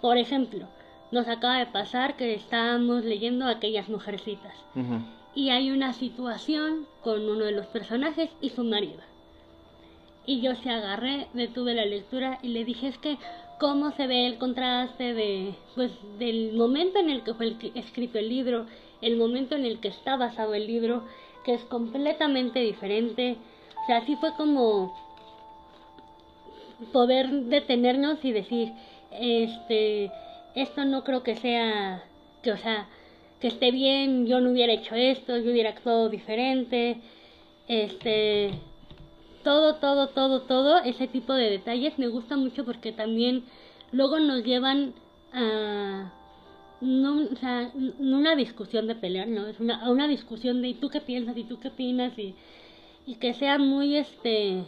Por 0.00 0.16
ejemplo, 0.16 0.68
nos 1.12 1.28
acaba 1.28 1.58
de 1.58 1.66
pasar 1.66 2.16
que 2.16 2.34
estábamos 2.34 3.04
leyendo 3.04 3.46
aquellas 3.46 3.88
mujercitas 3.88 4.54
Ujú. 4.74 5.00
y 5.34 5.50
hay 5.50 5.70
una 5.70 5.92
situación 5.92 6.86
con 7.02 7.28
uno 7.28 7.44
de 7.44 7.52
los 7.52 7.66
personajes 7.66 8.30
y 8.40 8.48
su 8.50 8.64
marido. 8.64 9.00
Y 10.24 10.40
yo 10.40 10.54
se 10.54 10.70
agarré, 10.70 11.28
detuve 11.34 11.74
la 11.74 11.84
lectura 11.84 12.38
y 12.42 12.48
le 12.48 12.64
dije 12.64 12.88
es 12.88 12.98
que 12.98 13.18
cómo 13.60 13.92
se 13.92 14.06
ve 14.06 14.26
el 14.26 14.38
contraste 14.38 15.14
de 15.14 15.54
pues 15.74 15.92
del 16.18 16.54
momento 16.54 16.98
en 16.98 17.10
el 17.10 17.22
que 17.22 17.34
fue 17.34 17.46
el 17.46 17.72
escrito 17.74 18.18
el 18.18 18.28
libro, 18.28 18.66
el 19.02 19.16
momento 19.16 19.54
en 19.54 19.64
el 19.66 19.80
que 19.80 19.88
está 19.88 20.16
basado 20.16 20.54
el 20.54 20.66
libro, 20.66 21.04
que 21.44 21.54
es 21.54 21.62
completamente 21.64 22.60
diferente. 22.60 23.36
O 23.82 23.86
sea, 23.86 23.98
así 23.98 24.16
fue 24.16 24.34
como 24.36 24.94
poder 26.92 27.30
detenernos 27.30 28.24
y 28.24 28.32
decir, 28.32 28.72
este, 29.10 30.10
esto 30.54 30.84
no 30.84 31.04
creo 31.04 31.22
que 31.22 31.36
sea, 31.36 32.04
que 32.42 32.52
o 32.52 32.56
sea, 32.56 32.88
que 33.40 33.48
esté 33.48 33.70
bien, 33.70 34.26
yo 34.26 34.40
no 34.40 34.50
hubiera 34.50 34.72
hecho 34.72 34.94
esto, 34.94 35.36
yo 35.38 35.50
hubiera 35.50 35.70
actuado 35.70 36.08
diferente, 36.08 36.98
este, 37.68 38.50
todo, 39.42 39.76
todo, 39.76 40.08
todo, 40.08 40.42
todo, 40.42 40.78
ese 40.78 41.08
tipo 41.08 41.34
de 41.34 41.50
detalles 41.50 41.98
me 41.98 42.08
gusta 42.08 42.36
mucho 42.36 42.64
porque 42.64 42.92
también 42.92 43.44
luego 43.92 44.18
nos 44.20 44.44
llevan 44.44 44.94
a 45.32 46.12
no, 46.82 47.28
o 47.32 47.36
sea, 47.36 47.70
una 48.00 48.34
discusión 48.34 48.88
de 48.88 48.96
pelear, 48.96 49.28
no, 49.28 49.46
es 49.46 49.60
una, 49.60 49.88
una 49.88 50.08
discusión 50.08 50.62
de 50.62 50.68
¿y 50.68 50.74
tú 50.74 50.88
qué 50.88 51.00
piensas? 51.00 51.36
¿y 51.36 51.44
tú 51.44 51.60
qué 51.60 51.68
opinas? 51.68 52.18
Y, 52.18 52.34
y 53.06 53.14
que 53.16 53.34
sea 53.34 53.58
muy, 53.58 53.96
este, 53.96 54.64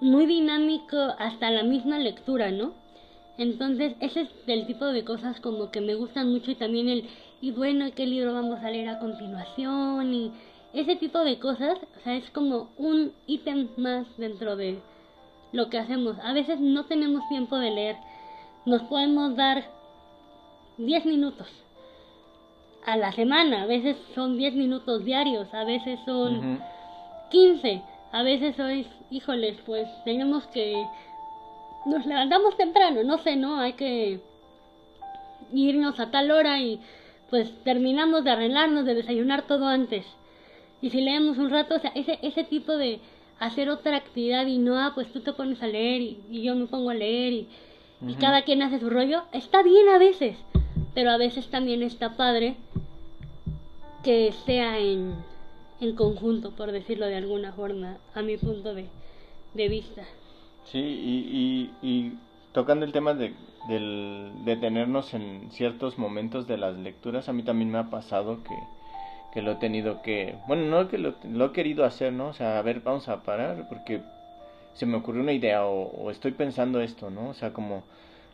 muy 0.00 0.24
dinámico 0.24 0.96
hasta 1.18 1.50
la 1.50 1.62
misma 1.62 1.98
lectura, 1.98 2.50
¿no? 2.50 2.72
Entonces, 3.38 3.94
ese 4.00 4.22
es 4.22 4.28
el 4.46 4.66
tipo 4.66 4.84
de 4.86 5.04
cosas 5.04 5.40
como 5.40 5.70
que 5.70 5.80
me 5.80 5.94
gustan 5.94 6.30
mucho 6.30 6.50
y 6.50 6.54
también 6.54 6.88
el, 6.88 7.08
y 7.40 7.50
bueno, 7.50 7.86
¿qué 7.94 8.06
libro 8.06 8.34
vamos 8.34 8.60
a 8.60 8.70
leer 8.70 8.88
a 8.88 8.98
continuación? 8.98 10.12
Y 10.12 10.32
ese 10.74 10.96
tipo 10.96 11.18
de 11.20 11.38
cosas, 11.38 11.78
o 11.98 12.00
sea, 12.04 12.14
es 12.14 12.30
como 12.30 12.70
un 12.76 13.12
ítem 13.26 13.68
más 13.76 14.06
dentro 14.18 14.56
de 14.56 14.78
lo 15.52 15.68
que 15.70 15.78
hacemos. 15.78 16.16
A 16.22 16.32
veces 16.32 16.60
no 16.60 16.84
tenemos 16.84 17.26
tiempo 17.28 17.56
de 17.56 17.70
leer, 17.70 17.96
nos 18.66 18.82
podemos 18.82 19.34
dar 19.34 19.64
10 20.78 21.06
minutos 21.06 21.48
a 22.84 22.96
la 22.96 23.12
semana, 23.12 23.62
a 23.62 23.66
veces 23.66 23.96
son 24.14 24.36
10 24.36 24.54
minutos 24.54 25.04
diarios, 25.04 25.52
a 25.54 25.64
veces 25.64 26.00
son 26.04 26.60
15, 27.30 27.82
a 28.12 28.22
veces 28.22 28.56
sois, 28.56 28.86
híjoles, 29.10 29.56
pues 29.64 29.88
tenemos 30.04 30.46
que 30.48 30.84
nos 31.86 32.06
levantamos 32.06 32.56
temprano, 32.56 33.02
no 33.04 33.18
sé, 33.18 33.36
¿no? 33.36 33.58
Hay 33.58 33.74
que 33.74 34.20
irnos 35.52 35.98
a 36.00 36.10
tal 36.10 36.30
hora 36.30 36.60
y 36.60 36.80
pues 37.30 37.50
terminamos 37.64 38.24
de 38.24 38.30
arreglarnos, 38.30 38.84
de 38.84 38.94
desayunar 38.94 39.46
todo 39.46 39.66
antes. 39.66 40.06
Y 40.80 40.90
si 40.90 41.00
leemos 41.00 41.38
un 41.38 41.50
rato, 41.50 41.76
o 41.76 41.78
sea, 41.78 41.92
ese, 41.94 42.18
ese 42.22 42.44
tipo 42.44 42.76
de 42.76 43.00
hacer 43.38 43.70
otra 43.70 43.96
actividad 43.96 44.46
y 44.46 44.58
no, 44.58 44.78
ah, 44.78 44.92
pues 44.94 45.12
tú 45.12 45.20
te 45.20 45.32
pones 45.32 45.62
a 45.62 45.66
leer 45.66 46.00
y, 46.00 46.42
yo 46.42 46.54
me 46.54 46.66
pongo 46.66 46.90
a 46.90 46.94
leer 46.94 47.32
y, 47.32 47.48
y 48.06 48.14
cada 48.14 48.42
quien 48.42 48.62
hace 48.62 48.80
su 48.80 48.90
rollo, 48.90 49.22
está 49.32 49.62
bien 49.62 49.88
a 49.88 49.98
veces, 49.98 50.36
pero 50.94 51.10
a 51.10 51.16
veces 51.16 51.48
también 51.48 51.82
está 51.82 52.16
padre 52.16 52.56
que 54.02 54.32
sea 54.44 54.78
en, 54.78 55.14
en 55.80 55.94
conjunto, 55.94 56.50
por 56.50 56.70
decirlo 56.72 57.06
de 57.06 57.16
alguna 57.16 57.52
forma, 57.52 57.98
a 58.14 58.22
mi 58.22 58.36
punto 58.36 58.74
de, 58.74 58.86
de 59.54 59.68
vista. 59.68 60.02
Sí, 60.64 60.78
y, 60.78 61.76
y, 61.82 61.88
y 61.88 62.18
tocando 62.52 62.84
el 62.84 62.92
tema 62.92 63.14
de, 63.14 63.34
del 63.64 64.32
detenernos 64.44 65.12
en 65.14 65.50
ciertos 65.50 65.98
momentos 65.98 66.46
de 66.46 66.56
las 66.58 66.76
lecturas, 66.76 67.28
a 67.28 67.32
mí 67.32 67.42
también 67.42 67.70
me 67.70 67.78
ha 67.78 67.90
pasado 67.90 68.42
que, 68.44 68.54
que 69.32 69.42
lo 69.42 69.52
he 69.52 69.56
tenido 69.56 70.02
que, 70.02 70.36
bueno, 70.46 70.64
no 70.66 70.88
que 70.88 70.98
lo, 70.98 71.14
lo, 71.24 71.46
he 71.46 71.52
querido 71.52 71.84
hacer, 71.84 72.12
¿no? 72.12 72.28
O 72.28 72.32
sea, 72.34 72.58
a 72.58 72.62
ver, 72.62 72.80
vamos 72.80 73.08
a 73.08 73.22
parar 73.22 73.68
porque 73.68 74.02
se 74.74 74.86
me 74.86 74.96
ocurrió 74.96 75.22
una 75.22 75.32
idea 75.32 75.66
o, 75.66 75.84
o 75.90 76.10
estoy 76.10 76.32
pensando 76.32 76.80
esto, 76.80 77.10
¿no? 77.10 77.30
O 77.30 77.34
sea, 77.34 77.52
como 77.52 77.84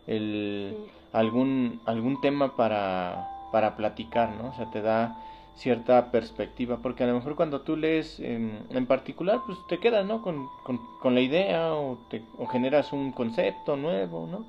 el, 0.06 0.76
algún, 1.12 1.80
algún 1.86 2.20
tema 2.20 2.56
para, 2.56 3.28
para 3.52 3.76
platicar, 3.76 4.30
¿no? 4.36 4.50
O 4.50 4.54
sea, 4.54 4.70
te 4.70 4.82
da 4.82 5.16
cierta 5.58 6.10
perspectiva, 6.10 6.78
porque 6.78 7.04
a 7.04 7.06
lo 7.08 7.14
mejor 7.14 7.34
cuando 7.34 7.62
tú 7.62 7.76
lees 7.76 8.20
en, 8.20 8.60
en 8.70 8.86
particular, 8.86 9.40
pues 9.44 9.58
te 9.68 9.78
quedas, 9.78 10.06
¿no? 10.06 10.22
Con, 10.22 10.48
con, 10.64 10.80
con 11.00 11.14
la 11.14 11.20
idea 11.20 11.74
o, 11.74 11.98
te, 12.08 12.22
o 12.38 12.46
generas 12.46 12.92
un 12.92 13.12
concepto 13.12 13.76
nuevo, 13.76 14.26
¿no? 14.26 14.46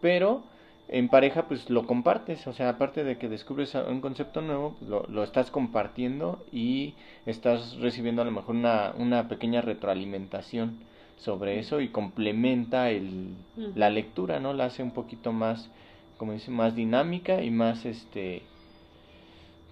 Pero 0.00 0.42
en 0.88 1.08
pareja, 1.08 1.48
pues 1.48 1.70
lo 1.70 1.86
compartes, 1.86 2.46
o 2.46 2.52
sea, 2.52 2.68
aparte 2.68 3.02
de 3.02 3.18
que 3.18 3.28
descubres 3.28 3.74
un 3.74 4.00
concepto 4.00 4.42
nuevo, 4.42 4.76
pues, 4.78 4.90
lo, 4.90 5.06
lo, 5.08 5.24
estás 5.24 5.50
compartiendo 5.50 6.44
y 6.52 6.94
estás 7.26 7.76
recibiendo 7.78 8.22
a 8.22 8.24
lo 8.24 8.30
mejor 8.30 8.54
una, 8.54 8.92
una 8.96 9.28
pequeña 9.28 9.60
retroalimentación 9.60 10.78
sobre 11.16 11.58
eso 11.58 11.80
y 11.80 11.88
complementa 11.88 12.90
el, 12.90 13.34
la 13.74 13.90
lectura, 13.90 14.38
¿no? 14.38 14.52
La 14.52 14.66
hace 14.66 14.82
un 14.82 14.90
poquito 14.90 15.32
más, 15.32 15.70
como 16.18 16.32
dice, 16.32 16.50
más 16.50 16.74
dinámica 16.74 17.42
y 17.42 17.50
más, 17.50 17.86
este, 17.86 18.42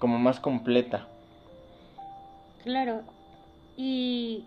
como 0.01 0.19
más 0.19 0.41
completa. 0.41 1.07
Claro. 2.65 3.03
Y, 3.77 4.45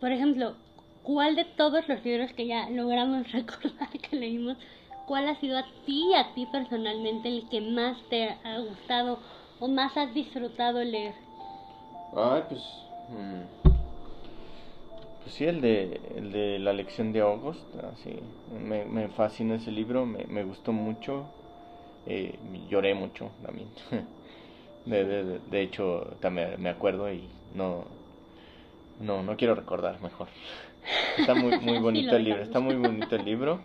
por 0.00 0.10
ejemplo, 0.12 0.54
¿cuál 1.02 1.36
de 1.36 1.44
todos 1.44 1.86
los 1.88 2.02
libros 2.02 2.32
que 2.32 2.46
ya 2.46 2.70
logramos 2.70 3.30
recordar 3.32 3.90
que 3.90 4.16
leímos, 4.16 4.56
cuál 5.06 5.28
ha 5.28 5.38
sido 5.40 5.58
a 5.58 5.66
ti, 5.84 6.14
a 6.14 6.32
ti 6.34 6.46
personalmente, 6.46 7.28
el 7.28 7.48
que 7.50 7.60
más 7.60 7.98
te 8.08 8.30
ha 8.30 8.58
gustado 8.60 9.18
o 9.60 9.68
más 9.68 9.94
has 9.98 10.14
disfrutado 10.14 10.82
leer? 10.82 11.14
Ay, 12.16 12.42
pues... 12.48 12.62
Mmm, 13.10 13.72
pues 15.22 15.34
sí, 15.34 15.44
el 15.44 15.60
de, 15.60 16.00
el 16.16 16.32
de 16.32 16.58
la 16.58 16.72
lección 16.72 17.12
de 17.12 17.20
August, 17.20 17.62
así, 17.92 18.10
me, 18.60 18.84
me 18.84 19.08
fascina 19.08 19.54
ese 19.54 19.70
libro, 19.70 20.04
me, 20.04 20.24
me 20.24 20.42
gustó 20.42 20.72
mucho, 20.72 21.26
eh, 22.06 22.38
lloré 22.68 22.94
mucho 22.94 23.30
también. 23.42 23.68
De, 24.84 25.04
de, 25.04 25.38
de, 25.38 25.62
hecho, 25.62 26.16
también 26.20 26.60
me 26.60 26.68
acuerdo 26.68 27.12
y 27.12 27.28
no, 27.54 27.84
no, 29.00 29.22
no 29.22 29.36
quiero 29.36 29.54
recordar 29.54 30.00
mejor. 30.00 30.28
Está 31.18 31.34
muy, 31.34 31.58
muy 31.60 31.78
bonito 31.80 32.16
el 32.16 32.24
libro, 32.24 32.42
está 32.42 32.60
muy 32.60 32.74
bonito 32.74 33.14
el 33.14 33.24
libro 33.24 33.60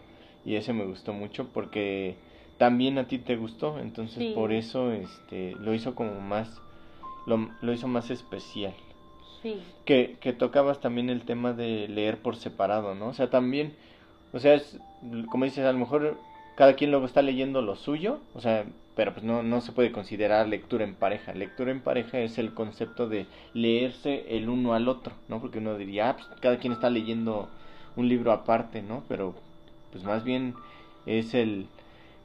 y 0.45 0.55
ese 0.55 0.73
me 0.73 0.85
gustó 0.85 1.13
mucho 1.13 1.47
porque 1.53 2.15
también 2.57 2.97
a 2.97 3.07
ti 3.07 3.17
te 3.17 3.35
gustó, 3.35 3.79
entonces 3.79 4.17
sí. 4.19 4.31
por 4.33 4.51
eso 4.51 4.91
este, 4.91 5.55
lo 5.59 5.73
hizo 5.73 5.95
como 5.95 6.19
más, 6.19 6.61
lo, 7.25 7.49
lo 7.61 7.73
hizo 7.73 7.87
más 7.87 8.09
especial. 8.09 8.73
Sí. 9.41 9.61
Que, 9.85 10.17
que 10.19 10.33
tocabas 10.33 10.79
también 10.79 11.09
el 11.09 11.23
tema 11.23 11.53
de 11.53 11.87
leer 11.87 12.17
por 12.17 12.35
separado, 12.35 12.95
¿no? 12.95 13.09
O 13.09 13.13
sea, 13.13 13.29
también, 13.29 13.75
o 14.33 14.39
sea, 14.39 14.55
es, 14.55 14.79
como 15.29 15.45
dices, 15.45 15.65
a 15.65 15.71
lo 15.71 15.77
mejor 15.77 16.17
cada 16.55 16.73
quien 16.73 16.89
luego 16.89 17.05
está 17.05 17.21
leyendo 17.21 17.61
lo 17.61 17.75
suyo, 17.75 18.19
o 18.33 18.41
sea, 18.41 18.65
pero 18.97 19.13
pues 19.13 19.23
no, 19.23 19.43
no 19.43 19.61
se 19.61 19.71
puede 19.71 19.91
considerar 19.91 20.47
lectura 20.47 20.83
en 20.83 20.95
pareja. 20.95 21.31
Lectura 21.33 21.71
en 21.71 21.81
pareja 21.81 22.17
es 22.17 22.39
el 22.39 22.55
concepto 22.55 23.07
de 23.07 23.27
leerse 23.53 24.25
el 24.35 24.49
uno 24.49 24.73
al 24.73 24.89
otro, 24.89 25.13
¿no? 25.27 25.39
Porque 25.39 25.59
uno 25.59 25.77
diría, 25.77 26.09
ah, 26.09 26.15
pues 26.15 26.27
cada 26.41 26.57
quien 26.57 26.73
está 26.73 26.89
leyendo 26.89 27.47
un 27.95 28.09
libro 28.09 28.31
aparte, 28.31 28.81
¿no? 28.81 29.03
Pero 29.07 29.35
pues 29.91 30.03
más 30.03 30.23
bien 30.23 30.55
es 31.05 31.35
el 31.35 31.67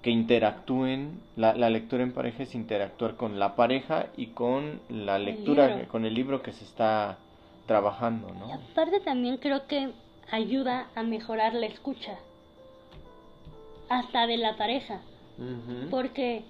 que 0.01 0.11
interactúen, 0.11 1.21
la, 1.37 1.55
la 1.55 1.69
lectura 1.69 2.03
en 2.03 2.13
pareja 2.13 2.43
es 2.43 2.55
interactuar 2.55 3.17
con 3.17 3.39
la 3.39 3.55
pareja 3.55 4.07
y 4.17 4.29
con 4.29 4.81
la 4.89 5.19
lectura, 5.19 5.79
el 5.79 5.87
con 5.89 6.07
el 6.07 6.15
libro 6.15 6.41
que 6.43 6.53
se 6.53 6.65
está 6.65 7.19
trabajando, 7.67 8.33
¿no? 8.33 8.49
Y 8.49 8.53
aparte 8.53 8.99
también 9.01 9.37
creo 9.37 9.67
que 9.67 9.91
ayuda 10.31 10.89
a 10.95 11.03
mejorar 11.03 11.53
la 11.53 11.67
escucha, 11.67 12.19
hasta 13.91 14.27
de 14.27 14.39
la 14.39 14.57
pareja, 14.57 15.03
uh 15.39 15.43
-huh. 15.43 15.91
porque 15.91 16.43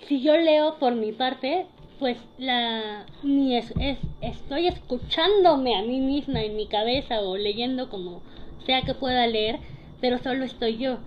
si 0.00 0.20
yo 0.20 0.36
leo 0.36 0.78
por 0.78 0.94
mi 0.94 1.12
parte, 1.12 1.66
pues 1.98 2.18
la 2.38 3.06
ni 3.22 3.56
es, 3.56 3.72
es, 3.78 3.98
estoy 4.20 4.66
escuchándome 4.66 5.76
a 5.76 5.82
mí 5.82 6.00
misma 6.00 6.42
en 6.42 6.56
mi 6.56 6.66
cabeza 6.66 7.20
o 7.20 7.36
leyendo 7.36 7.88
como 7.88 8.22
sea 8.66 8.82
que 8.82 8.94
pueda 8.94 9.26
leer, 9.26 9.58
pero 10.00 10.18
solo 10.18 10.44
estoy 10.44 10.76
yo. 10.78 10.98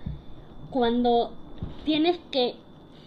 Cuando 0.70 1.32
tienes 1.84 2.18
que 2.30 2.54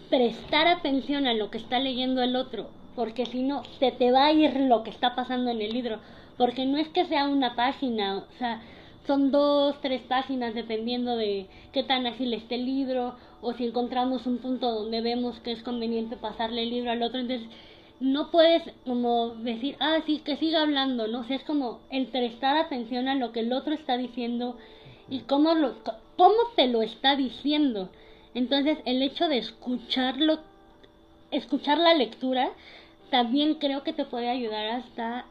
prestar 0.10 0.68
atención 0.68 1.28
a 1.28 1.34
lo 1.34 1.52
que 1.52 1.58
está 1.58 1.80
leyendo 1.80 2.22
el 2.22 2.36
otro, 2.36 2.70
porque 2.96 3.26
si 3.26 3.44
no, 3.44 3.64
se 3.80 3.92
te 3.92 4.12
va 4.12 4.26
a 4.26 4.34
ir 4.34 4.56
lo 4.60 4.84
que 4.84 4.90
está 4.90 5.16
pasando 5.16 5.52
en 5.52 5.62
el 5.62 5.74
libro, 5.74 6.00
porque 6.38 6.66
no 6.66 6.78
es 6.78 6.88
que 6.90 7.06
sea 7.06 7.28
una 7.28 7.56
página, 7.56 8.18
o 8.18 8.38
sea, 8.38 8.62
son 9.08 9.32
dos, 9.32 9.80
tres 9.82 10.02
páginas 10.02 10.54
dependiendo 10.54 11.16
de 11.16 11.48
qué 11.72 11.84
tan 11.84 12.06
ágil 12.06 12.34
esté 12.34 12.56
el 12.56 12.66
libro 12.66 13.16
o 13.42 13.54
si 13.54 13.66
encontramos 13.66 14.26
un 14.26 14.38
punto 14.38 14.72
donde 14.72 15.02
vemos 15.02 15.40
que 15.40 15.52
es 15.52 15.64
conveniente 15.64 16.18
pasarle 16.18 16.64
el 16.64 16.70
libro 16.70 16.92
al 16.92 17.04
otro, 17.04 17.20
entonces 17.20 17.48
no 18.00 18.32
puedes 18.32 18.64
como 18.86 19.36
decir, 19.36 19.78
ah, 19.80 20.00
sí, 20.06 20.20
que 20.20 20.38
siga 20.38 20.64
hablando, 20.64 21.08
¿no? 21.08 21.20
O 21.20 21.24
es 21.30 21.44
como 21.44 21.80
el 21.92 22.08
prestar 22.08 22.58
atención 22.58 23.08
a 23.08 23.16
lo 23.16 23.32
que 23.32 23.42
el 23.42 23.54
otro 23.54 23.74
está 23.74 23.98
diciendo 23.98 24.58
y 25.10 25.20
cómo, 25.22 25.54
lo, 25.54 25.76
cómo 26.18 26.38
te 26.56 26.68
lo 26.68 26.82
está 26.82 27.16
diciendo. 27.16 27.90
Entonces, 28.34 28.80
el 28.86 29.02
hecho 29.04 29.28
de 29.28 29.38
escucharlo, 29.38 30.40
escuchar 31.30 31.78
la 31.78 31.94
lectura, 31.94 32.52
también 33.12 33.56
creo 33.56 33.84
que 33.84 33.94
te 33.94 34.06
puede 34.06 34.30
ayudar 34.30 34.68
hasta 34.68 35.26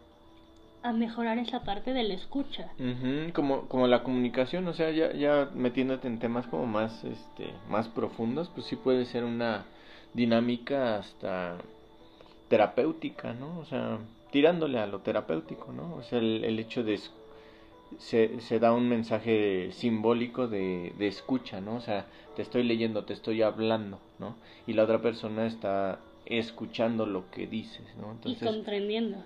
a 0.83 0.93
mejorar 0.93 1.39
esa 1.39 1.63
parte 1.63 1.93
de 1.93 2.03
la 2.03 2.15
escucha. 2.15 2.71
Como, 3.33 3.69
como 3.69 3.87
la 3.87 4.03
comunicación, 4.03 4.67
o 4.69 4.73
sea, 4.73 4.91
ya, 4.91 5.13
ya 5.13 5.51
metiéndote 5.55 6.09
en 6.09 6.19
temas 6.19 6.47
como 6.47 6.67
más, 6.67 7.05
este, 7.05 7.51
más 7.69 7.89
profundos, 7.89 8.51
pues 8.55 8.67
sí 8.67 8.77
puede 8.77 9.05
ser 9.05 9.25
una 9.25 9.65
dinámica 10.15 10.97
hasta 10.97 11.57
terapéutica, 12.49 13.33
¿no? 13.35 13.59
O 13.59 13.65
sea, 13.65 13.99
tirándole 14.31 14.79
a 14.79 14.87
lo 14.87 15.01
terapéutico, 15.01 15.73
¿no? 15.73 15.95
O 15.95 16.03
sea, 16.03 16.19
el, 16.19 16.45
el 16.45 16.59
hecho 16.59 16.83
de, 16.83 16.99
se, 17.99 18.41
se 18.41 18.59
da 18.59 18.73
un 18.73 18.89
mensaje 18.89 19.71
simbólico 19.73 20.49
de, 20.49 20.93
de 20.99 21.09
escucha, 21.09 21.61
¿no? 21.61 21.77
O 21.77 21.81
sea, 21.81 22.07
te 22.37 22.43
estoy 22.43 22.63
leyendo, 22.63 23.05
te 23.05 23.13
estoy 23.13 23.43
hablando, 23.43 23.99
¿no? 24.19 24.37
Y 24.67 24.73
la 24.73 24.85
otra 24.85 25.01
persona 25.03 25.47
está 25.47 26.01
escuchando 26.31 27.07
lo 27.07 27.31
que 27.31 27.47
dices, 27.47 27.85
¿no? 28.01 28.13
Entonces, 28.13 28.43
y 28.43 28.47
comprendiendo. 28.47 29.19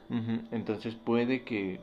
entonces 0.50 0.94
puede 0.94 1.42
que 1.42 1.80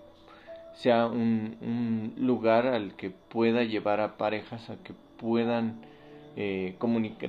sea 0.73 1.05
un, 1.05 1.57
un, 1.61 2.13
lugar 2.17 2.65
al 2.65 2.95
que 2.95 3.09
pueda 3.11 3.63
llevar 3.63 3.99
a 3.99 4.17
parejas 4.17 4.69
a 4.69 4.77
que 4.77 4.93
puedan 5.17 5.81
eh, 6.35 6.75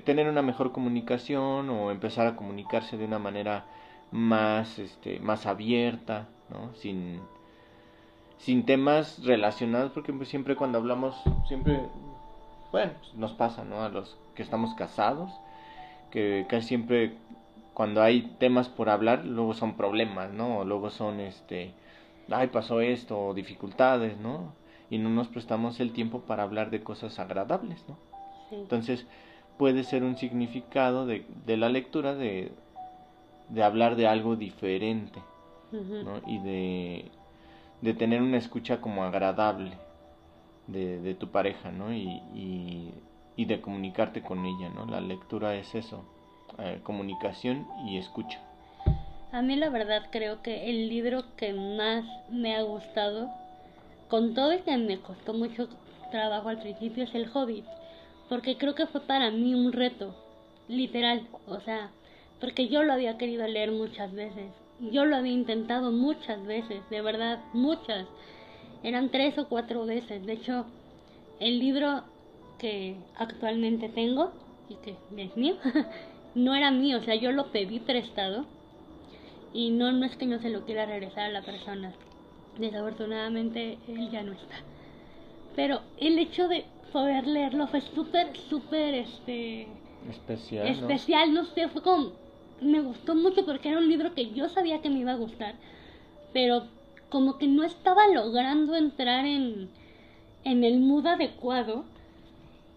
tener 0.04 0.28
una 0.28 0.42
mejor 0.42 0.72
comunicación 0.72 1.68
o 1.70 1.90
empezar 1.90 2.26
a 2.26 2.36
comunicarse 2.36 2.96
de 2.96 3.04
una 3.04 3.18
manera 3.18 3.66
más, 4.10 4.78
este, 4.78 5.18
más 5.20 5.46
abierta, 5.46 6.28
¿no? 6.50 6.74
Sin, 6.74 7.20
sin 8.38 8.64
temas 8.64 9.24
relacionados, 9.24 9.92
porque 9.92 10.12
pues, 10.12 10.28
siempre 10.28 10.56
cuando 10.56 10.78
hablamos, 10.78 11.16
siempre, 11.48 11.80
bueno, 12.70 12.92
pues, 13.00 13.14
nos 13.14 13.32
pasa, 13.32 13.64
¿no? 13.64 13.82
A 13.82 13.88
los 13.88 14.16
que 14.34 14.42
estamos 14.42 14.74
casados, 14.74 15.30
que 16.10 16.46
casi 16.48 16.68
siempre 16.68 17.16
cuando 17.74 18.02
hay 18.02 18.22
temas 18.38 18.68
por 18.68 18.88
hablar, 18.90 19.24
luego 19.24 19.54
son 19.54 19.76
problemas, 19.76 20.32
¿no? 20.32 20.58
O 20.58 20.64
luego 20.64 20.90
son, 20.90 21.20
este, 21.20 21.72
ay, 22.30 22.48
pasó 22.48 22.80
esto, 22.80 23.18
o 23.28 23.34
dificultades, 23.34 24.18
¿no? 24.18 24.54
Y 24.90 24.98
no 24.98 25.08
nos 25.10 25.28
prestamos 25.28 25.80
el 25.80 25.92
tiempo 25.92 26.20
para 26.22 26.42
hablar 26.42 26.70
de 26.70 26.82
cosas 26.82 27.18
agradables, 27.18 27.84
¿no? 27.88 27.96
Entonces, 28.64 29.06
puede 29.58 29.84
ser 29.84 30.04
un 30.04 30.16
significado 30.16 31.06
de, 31.06 31.26
de 31.46 31.56
la 31.56 31.68
lectura 31.68 32.14
de, 32.14 32.52
de 33.48 33.62
hablar 33.62 33.96
de 33.96 34.06
algo 34.06 34.36
diferente, 34.36 35.20
¿no? 36.00 36.20
Y 36.26 36.38
de, 36.38 37.10
de 37.82 37.94
tener 37.94 38.22
una 38.22 38.38
escucha 38.38 38.80
como 38.80 39.04
agradable 39.04 39.78
de, 40.66 41.00
de 41.00 41.14
tu 41.14 41.30
pareja, 41.30 41.70
¿no? 41.72 41.92
Y, 41.92 42.22
y, 42.34 42.94
y 43.36 43.44
de 43.46 43.60
comunicarte 43.60 44.22
con 44.22 44.44
ella, 44.46 44.68
¿no? 44.70 44.86
La 44.86 45.00
lectura 45.00 45.54
es 45.56 45.74
eso, 45.74 46.04
eh, 46.58 46.80
comunicación 46.82 47.66
y 47.86 47.98
escucha. 47.98 48.38
A 49.32 49.40
mí 49.40 49.56
la 49.56 49.70
verdad 49.70 50.08
creo 50.10 50.42
que 50.42 50.68
el 50.68 50.88
libro 50.88 51.24
que 51.36 51.52
más 51.54 52.04
me 52.28 52.54
ha 52.54 52.62
gustado, 52.62 53.30
con 54.08 54.34
todo 54.34 54.52
y 54.52 54.60
que 54.60 54.76
me 54.76 55.00
costó 55.00 55.32
mucho 55.32 55.68
trabajo 56.10 56.50
al 56.50 56.60
principio, 56.60 57.04
es 57.04 57.14
El 57.14 57.30
Hobbit. 57.32 57.64
Porque 58.28 58.58
creo 58.58 58.74
que 58.74 58.86
fue 58.86 59.00
para 59.00 59.30
mí 59.30 59.54
un 59.54 59.72
reto, 59.72 60.14
literal. 60.68 61.26
O 61.46 61.60
sea, 61.60 61.90
porque 62.40 62.68
yo 62.68 62.82
lo 62.82 62.92
había 62.92 63.16
querido 63.16 63.46
leer 63.46 63.72
muchas 63.72 64.12
veces. 64.12 64.50
Yo 64.80 65.04
lo 65.06 65.16
había 65.16 65.32
intentado 65.32 65.92
muchas 65.92 66.44
veces, 66.44 66.82
de 66.90 67.00
verdad, 67.00 67.38
muchas. 67.52 68.06
Eran 68.82 69.10
tres 69.10 69.38
o 69.38 69.48
cuatro 69.48 69.86
veces. 69.86 70.26
De 70.26 70.34
hecho, 70.34 70.66
el 71.40 71.58
libro 71.58 72.02
que 72.58 72.96
actualmente 73.16 73.88
tengo 73.88 74.32
y 74.68 74.76
que 74.76 74.96
es 75.16 75.36
mío, 75.36 75.56
no 76.34 76.54
era 76.54 76.70
mío, 76.70 76.98
o 76.98 77.02
sea, 77.02 77.14
yo 77.14 77.32
lo 77.32 77.52
pedí 77.52 77.78
prestado 77.80 78.46
y 79.52 79.70
no, 79.70 79.92
no 79.92 80.06
es 80.06 80.16
que 80.16 80.26
no 80.26 80.38
se 80.40 80.50
lo 80.50 80.64
quiera 80.64 80.86
regresar 80.86 81.24
a 81.24 81.32
la 81.32 81.42
persona. 81.42 81.92
Desafortunadamente 82.58 83.78
él 83.88 84.10
ya 84.10 84.22
no 84.22 84.32
está. 84.32 84.56
Pero 85.54 85.82
el 85.98 86.18
hecho 86.18 86.48
de 86.48 86.64
poder 86.92 87.26
leerlo 87.26 87.66
fue 87.66 87.80
súper, 87.80 88.36
súper, 88.48 88.94
este... 88.94 89.68
Especial. 90.08 90.66
Especial, 90.66 91.34
¿no? 91.34 91.44
sé, 91.44 91.68
fue 91.68 91.82
como... 91.82 92.12
Me 92.60 92.80
gustó 92.80 93.14
mucho 93.14 93.44
porque 93.44 93.68
era 93.68 93.78
un 93.78 93.88
libro 93.88 94.14
que 94.14 94.30
yo 94.30 94.48
sabía 94.48 94.80
que 94.80 94.88
me 94.88 95.00
iba 95.00 95.12
a 95.12 95.16
gustar, 95.16 95.56
pero 96.32 96.66
como 97.08 97.36
que 97.36 97.48
no 97.48 97.64
estaba 97.64 98.06
logrando 98.06 98.76
entrar 98.76 99.26
en, 99.26 99.68
en 100.44 100.62
el 100.62 100.78
mood 100.78 101.06
adecuado. 101.06 101.84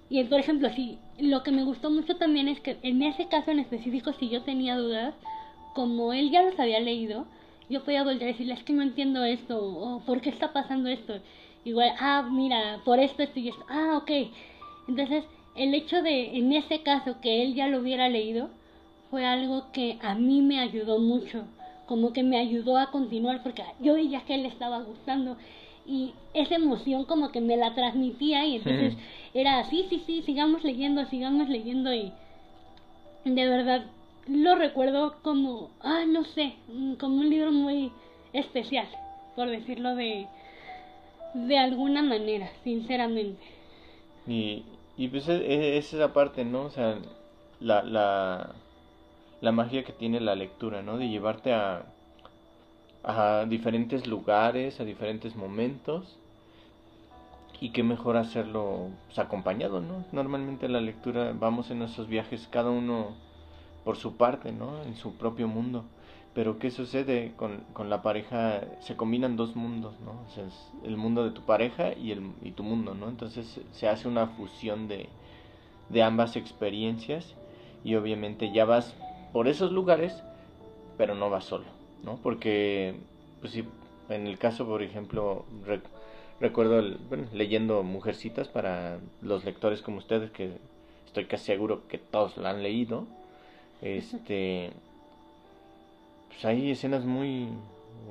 Y 0.09 0.23
por 0.23 0.39
ejemplo, 0.39 0.69
si 0.71 0.97
lo 1.19 1.43
que 1.43 1.51
me 1.51 1.63
gustó 1.63 1.89
mucho 1.89 2.17
también 2.17 2.47
es 2.47 2.59
que 2.59 2.77
en 2.81 3.01
ese 3.01 3.27
caso 3.27 3.51
en 3.51 3.59
específico, 3.59 4.13
si 4.13 4.29
yo 4.29 4.43
tenía 4.43 4.77
dudas, 4.77 5.13
como 5.73 6.13
él 6.13 6.31
ya 6.31 6.41
los 6.41 6.59
había 6.59 6.79
leído, 6.79 7.25
yo 7.69 7.83
podía 7.83 8.03
volver 8.03 8.23
a 8.23 8.27
decirle, 8.27 8.53
es 8.53 8.63
que 8.63 8.73
no 8.73 8.83
entiendo 8.83 9.23
esto, 9.23 9.61
o 9.61 9.99
por 10.01 10.21
qué 10.21 10.29
está 10.29 10.53
pasando 10.53 10.89
esto. 10.89 11.19
Igual, 11.63 11.93
ah, 11.99 12.27
mira, 12.29 12.81
por 12.85 12.99
esto, 12.99 13.23
esto 13.23 13.39
y 13.39 13.49
esto. 13.49 13.65
Ah, 13.69 13.97
ok. 13.97 14.11
Entonces, 14.87 15.23
el 15.55 15.73
hecho 15.73 16.01
de, 16.03 16.37
en 16.37 16.53
ese 16.53 16.81
caso, 16.83 17.19
que 17.21 17.41
él 17.43 17.55
ya 17.55 17.67
lo 17.67 17.79
hubiera 17.79 18.07
leído, 18.07 18.49
fue 19.09 19.25
algo 19.25 19.71
que 19.71 19.97
a 20.01 20.13
mí 20.15 20.41
me 20.41 20.59
ayudó 20.59 20.99
mucho. 20.99 21.45
Como 21.87 22.13
que 22.13 22.23
me 22.23 22.37
ayudó 22.37 22.77
a 22.77 22.91
continuar, 22.91 23.41
porque 23.41 23.63
yo 23.79 23.95
veía 23.95 24.25
que 24.25 24.35
él 24.35 24.45
estaba 24.45 24.81
gustando. 24.81 25.37
Y 25.87 26.13
esa 26.33 26.55
emoción 26.55 27.05
como 27.05 27.31
que 27.31 27.41
me 27.41 27.57
la 27.57 27.75
transmitía 27.75 28.45
y 28.45 28.55
entonces 28.57 28.95
era, 29.33 29.63
sí, 29.65 29.85
sí, 29.89 30.01
sí, 30.05 30.23
sigamos 30.23 30.63
leyendo, 30.63 31.05
sigamos 31.05 31.47
leyendo 31.47 31.93
y 31.93 32.11
de 33.23 33.49
verdad 33.49 33.85
lo 34.27 34.55
recuerdo 34.55 35.17
como, 35.21 35.69
ah, 35.81 36.03
no 36.07 36.23
sé, 36.23 36.55
mm, 36.67 36.95
como 36.95 37.17
un 37.17 37.29
libro 37.29 37.51
muy 37.51 37.91
especial, 38.33 38.87
por 39.35 39.49
decirlo 39.49 39.95
de, 39.95 40.27
de 41.33 41.57
alguna 41.57 42.01
manera, 42.01 42.49
sinceramente. 42.63 43.39
Y, 44.27 44.63
y 44.97 45.07
pues 45.09 45.27
es, 45.27 45.41
es 45.41 45.93
esa 45.93 46.13
parte, 46.13 46.43
¿no? 46.43 46.63
O 46.63 46.69
sea, 46.71 46.97
la, 47.59 47.83
la, 47.83 48.55
la 49.41 49.51
magia 49.51 49.83
que 49.83 49.93
tiene 49.93 50.19
la 50.19 50.35
lectura, 50.35 50.81
¿no? 50.81 50.97
De 50.97 51.07
llevarte 51.07 51.53
a, 51.53 51.85
a 53.05 53.45
diferentes 53.45 54.07
lugares, 54.07 54.79
a 54.79 54.83
diferentes 54.83 55.35
momentos. 55.35 56.17
Y 57.61 57.69
qué 57.69 57.83
mejor 57.83 58.17
hacerlo 58.17 58.89
pues, 59.05 59.17
acompañado, 59.17 59.79
¿no? 59.79 60.03
Normalmente 60.11 60.67
la 60.67 60.81
lectura, 60.81 61.33
vamos 61.33 61.71
en 61.71 61.81
esos 61.83 62.07
viajes, 62.07 62.49
cada 62.51 62.69
uno 62.69 63.15
por 63.85 63.95
su 63.95 64.17
parte, 64.17 64.51
¿no? 64.51 64.83
En 64.83 64.95
su 64.95 65.15
propio 65.15 65.47
mundo. 65.47 65.85
Pero 66.33 66.59
¿qué 66.59 66.69
sucede 66.69 67.31
con, 67.37 67.63
con 67.71 67.89
la 67.89 68.01
pareja? 68.01 68.61
Se 68.81 68.97
combinan 68.97 69.37
dos 69.37 69.55
mundos, 69.55 69.93
¿no? 70.03 70.11
O 70.11 70.29
sea, 70.33 70.43
el 70.83 70.97
mundo 70.97 71.23
de 71.23 71.31
tu 71.31 71.43
pareja 71.43 71.93
y, 71.93 72.11
el, 72.11 72.31
y 72.41 72.51
tu 72.51 72.63
mundo, 72.63 72.93
¿no? 72.93 73.07
Entonces 73.07 73.61
se 73.71 73.87
hace 73.87 74.09
una 74.09 74.27
fusión 74.27 74.89
de, 74.89 75.07
de 75.89 76.03
ambas 76.03 76.35
experiencias 76.35 77.35
y 77.83 77.95
obviamente 77.95 78.51
ya 78.51 78.65
vas 78.65 78.95
por 79.31 79.47
esos 79.47 79.71
lugares, 79.71 80.23
pero 80.97 81.15
no 81.15 81.29
vas 81.29 81.45
solo, 81.45 81.65
¿no? 82.03 82.17
Porque, 82.21 82.95
pues 83.41 83.53
sí, 83.53 83.65
en 84.09 84.27
el 84.27 84.37
caso, 84.37 84.65
por 84.65 84.83
ejemplo, 84.83 85.45
recuerdo 86.39 86.81
bueno, 87.09 87.27
leyendo 87.33 87.83
Mujercitas 87.83 88.47
para 88.49 88.99
los 89.21 89.45
lectores 89.45 89.81
como 89.81 89.97
ustedes, 89.99 90.31
que 90.31 90.51
estoy 91.07 91.25
casi 91.25 91.45
seguro 91.45 91.87
que 91.87 91.97
todos 91.97 92.37
la 92.37 92.51
han 92.51 92.63
leído, 92.63 93.07
este. 93.81 94.71
Pues 96.29 96.45
hay 96.45 96.71
escenas 96.71 97.05
muy. 97.05 97.47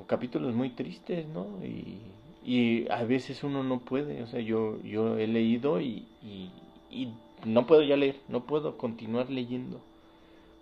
capítulos 0.07 0.53
muy 0.55 0.69
tristes, 0.71 1.27
¿no? 1.27 1.47
Y, 1.63 1.99
y 2.43 2.89
a 2.91 3.03
veces 3.03 3.43
uno 3.43 3.63
no 3.63 3.79
puede, 3.81 4.23
o 4.23 4.27
sea, 4.27 4.39
yo, 4.41 4.81
yo 4.83 5.17
he 5.17 5.27
leído 5.27 5.81
y, 5.81 6.07
y, 6.23 6.51
y 6.91 7.09
no 7.45 7.67
puedo 7.67 7.83
ya 7.83 7.97
leer, 7.97 8.17
no 8.27 8.45
puedo 8.45 8.77
continuar 8.77 9.29
leyendo. 9.29 9.81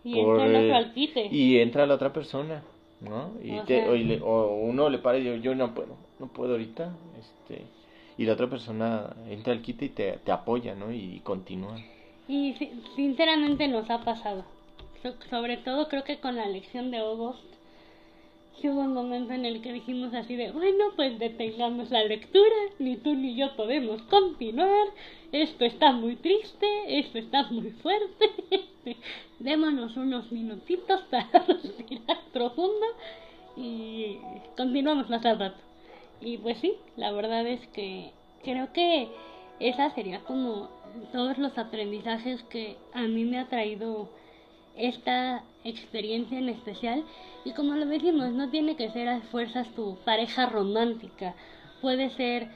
Y 0.04 0.20
entra 0.20 0.80
Y 1.30 1.60
entra 1.60 1.86
la 1.88 1.96
otra 1.96 2.14
persona, 2.14 2.64
¿no? 3.04 3.32
Y 3.44 3.58
o, 3.60 3.64
te, 3.64 4.22
o, 4.22 4.56
uno 4.56 4.90
le 4.90 5.00
para 5.00 5.18
y 5.18 5.24
yo, 5.24 5.36
yo 5.36 5.56
no 5.56 5.74
puedo, 5.74 5.96
no 6.20 6.28
puedo 6.28 6.54
ahorita, 6.54 6.94
este 7.20 7.64
y 8.18 8.26
la 8.26 8.34
otra 8.34 8.48
persona 8.48 9.16
entra 9.28 9.54
al 9.54 9.62
quite 9.62 9.86
y 9.86 9.90
te, 9.90 10.20
te 10.24 10.32
apoya, 10.32 10.76
¿no? 10.76 10.92
Y 10.92 11.20
continúa. 11.24 11.76
Y 12.28 12.54
sinceramente 12.96 13.68
nos 13.68 13.90
ha 13.90 14.04
pasado 14.04 14.46
sobre 15.30 15.58
todo 15.58 15.88
creo 15.90 16.04
que 16.04 16.20
con 16.20 16.36
la 16.36 16.48
lección 16.48 16.92
de 16.92 16.98
August 16.98 17.44
hubo 18.64 18.82
un 18.82 18.94
momento 18.94 19.34
en 19.34 19.46
el 19.46 19.62
que 19.62 19.74
dijimos 19.74 20.14
así 20.14 20.36
de, 20.36 20.52
bueno, 20.52 20.86
pues 20.96 21.20
detengamos 21.20 21.92
la 21.92 22.04
lectura, 22.04 22.56
ni 22.80 22.98
tú 22.98 23.14
ni 23.16 23.36
yo 23.36 23.56
podemos 23.56 24.02
continuar, 24.04 24.88
esto 25.32 25.66
está 25.66 25.92
muy 25.92 26.16
triste, 26.16 26.68
esto 26.88 27.18
está 27.18 27.44
muy 27.52 27.72
fuerte, 27.72 28.30
démonos 29.40 29.98
unos 29.98 30.32
minutitos 30.32 31.02
para 31.12 31.46
respirar 31.46 32.20
profundo 32.32 32.86
y 33.58 34.18
continuamos 34.56 35.10
más 35.10 35.26
al 35.26 35.40
rato. 35.40 35.60
Y 36.22 36.38
pues 36.38 36.58
sí, 36.60 36.74
la 36.96 37.12
verdad 37.12 37.46
es 37.46 37.68
que 37.70 38.12
creo 38.44 38.72
que 38.72 39.10
esa 39.60 39.94
sería 39.94 40.20
como 40.22 40.70
todos 41.12 41.38
los 41.38 41.58
aprendizajes 41.58 42.42
que 42.44 42.78
a 42.94 43.02
mí 43.02 43.26
me 43.26 43.40
ha 43.40 43.48
traído 43.50 44.10
esta 44.76 45.44
experiencia 45.64 46.38
en 46.38 46.50
especial 46.50 47.04
y 47.46 47.52
como 47.52 47.74
lo 47.76 47.86
decimos, 47.86 48.32
no 48.32 48.50
tiene 48.50 48.76
que 48.76 48.90
ser 48.92 49.10
a 49.10 49.22
fuerzas 49.22 49.68
tu 49.76 49.98
pareja 50.06 50.46
romántica, 50.46 51.36
puede 51.82 52.10
ser, 52.12 52.50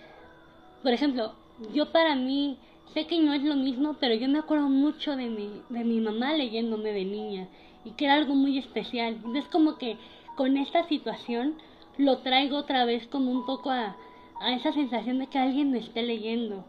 por 0.83 0.93
ejemplo, 0.93 1.33
yo 1.73 1.91
para 1.91 2.15
mí 2.15 2.57
sé 2.93 3.07
que 3.07 3.19
no 3.19 3.33
es 3.33 3.43
lo 3.43 3.55
mismo, 3.55 3.95
pero 3.99 4.15
yo 4.15 4.27
me 4.27 4.39
acuerdo 4.39 4.69
mucho 4.69 5.15
de 5.15 5.27
mi, 5.27 5.61
de 5.69 5.83
mi 5.83 5.99
mamá 5.99 6.33
leyéndome 6.33 6.91
de 6.93 7.05
niña 7.05 7.47
y 7.83 7.91
que 7.91 8.05
era 8.05 8.15
algo 8.15 8.35
muy 8.35 8.57
especial. 8.57 9.15
Entonces 9.15 9.45
como 9.51 9.77
que 9.77 9.97
con 10.35 10.57
esta 10.57 10.87
situación 10.87 11.55
lo 11.97 12.19
traigo 12.19 12.57
otra 12.57 12.85
vez 12.85 13.07
como 13.07 13.31
un 13.31 13.45
poco 13.45 13.71
a, 13.71 13.95
a 14.39 14.53
esa 14.53 14.71
sensación 14.71 15.19
de 15.19 15.27
que 15.27 15.39
alguien 15.39 15.71
me 15.71 15.79
esté 15.79 16.03
leyendo. 16.03 16.63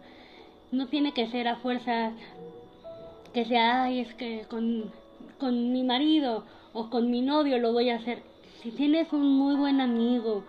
No 0.73 0.87
tiene 0.89 1.13
que 1.13 1.29
ser 1.29 1.49
a 1.49 1.57
fuerza 1.57 2.13
que 3.33 3.45
sea, 3.45 3.85
ay, 3.85 4.01
es 4.01 4.15
que 4.15 4.47
con, 4.49 4.91
con 5.39 5.73
mi 5.73 5.83
marido 5.83 6.45
o 6.73 6.91
con 6.91 7.11
mi 7.11 7.23
novio 7.23 7.59
lo 7.59 7.73
voy 7.73 7.91
a 7.91 7.97
hacer. 7.97 8.23
Si 8.63 8.71
tienes 8.71 9.13
un 9.13 9.39
muy 9.39 9.55
buen 9.57 9.81
amigo, 9.81 10.45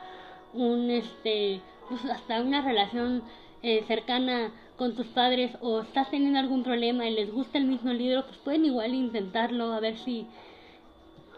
un 0.54 0.90
este, 0.90 1.62
pues 1.88 2.04
hasta 2.06 2.42
una 2.42 2.62
relación 2.62 3.24
eh, 3.62 3.84
cercana 3.88 4.52
con 4.78 4.96
tus 4.96 5.08
padres 5.08 5.52
o 5.62 5.82
estás 5.82 6.10
teniendo 6.10 6.40
algún 6.40 6.64
problema 6.64 7.06
y 7.06 7.14
les 7.14 7.32
gusta 7.32 7.58
el 7.58 7.66
mismo 7.66 7.92
libro, 7.92 8.26
pues 8.26 8.38
pueden 8.38 8.66
igual 8.66 8.94
intentarlo 8.94 9.74
a 9.74 9.80
ver 9.80 9.98
si 9.98 10.26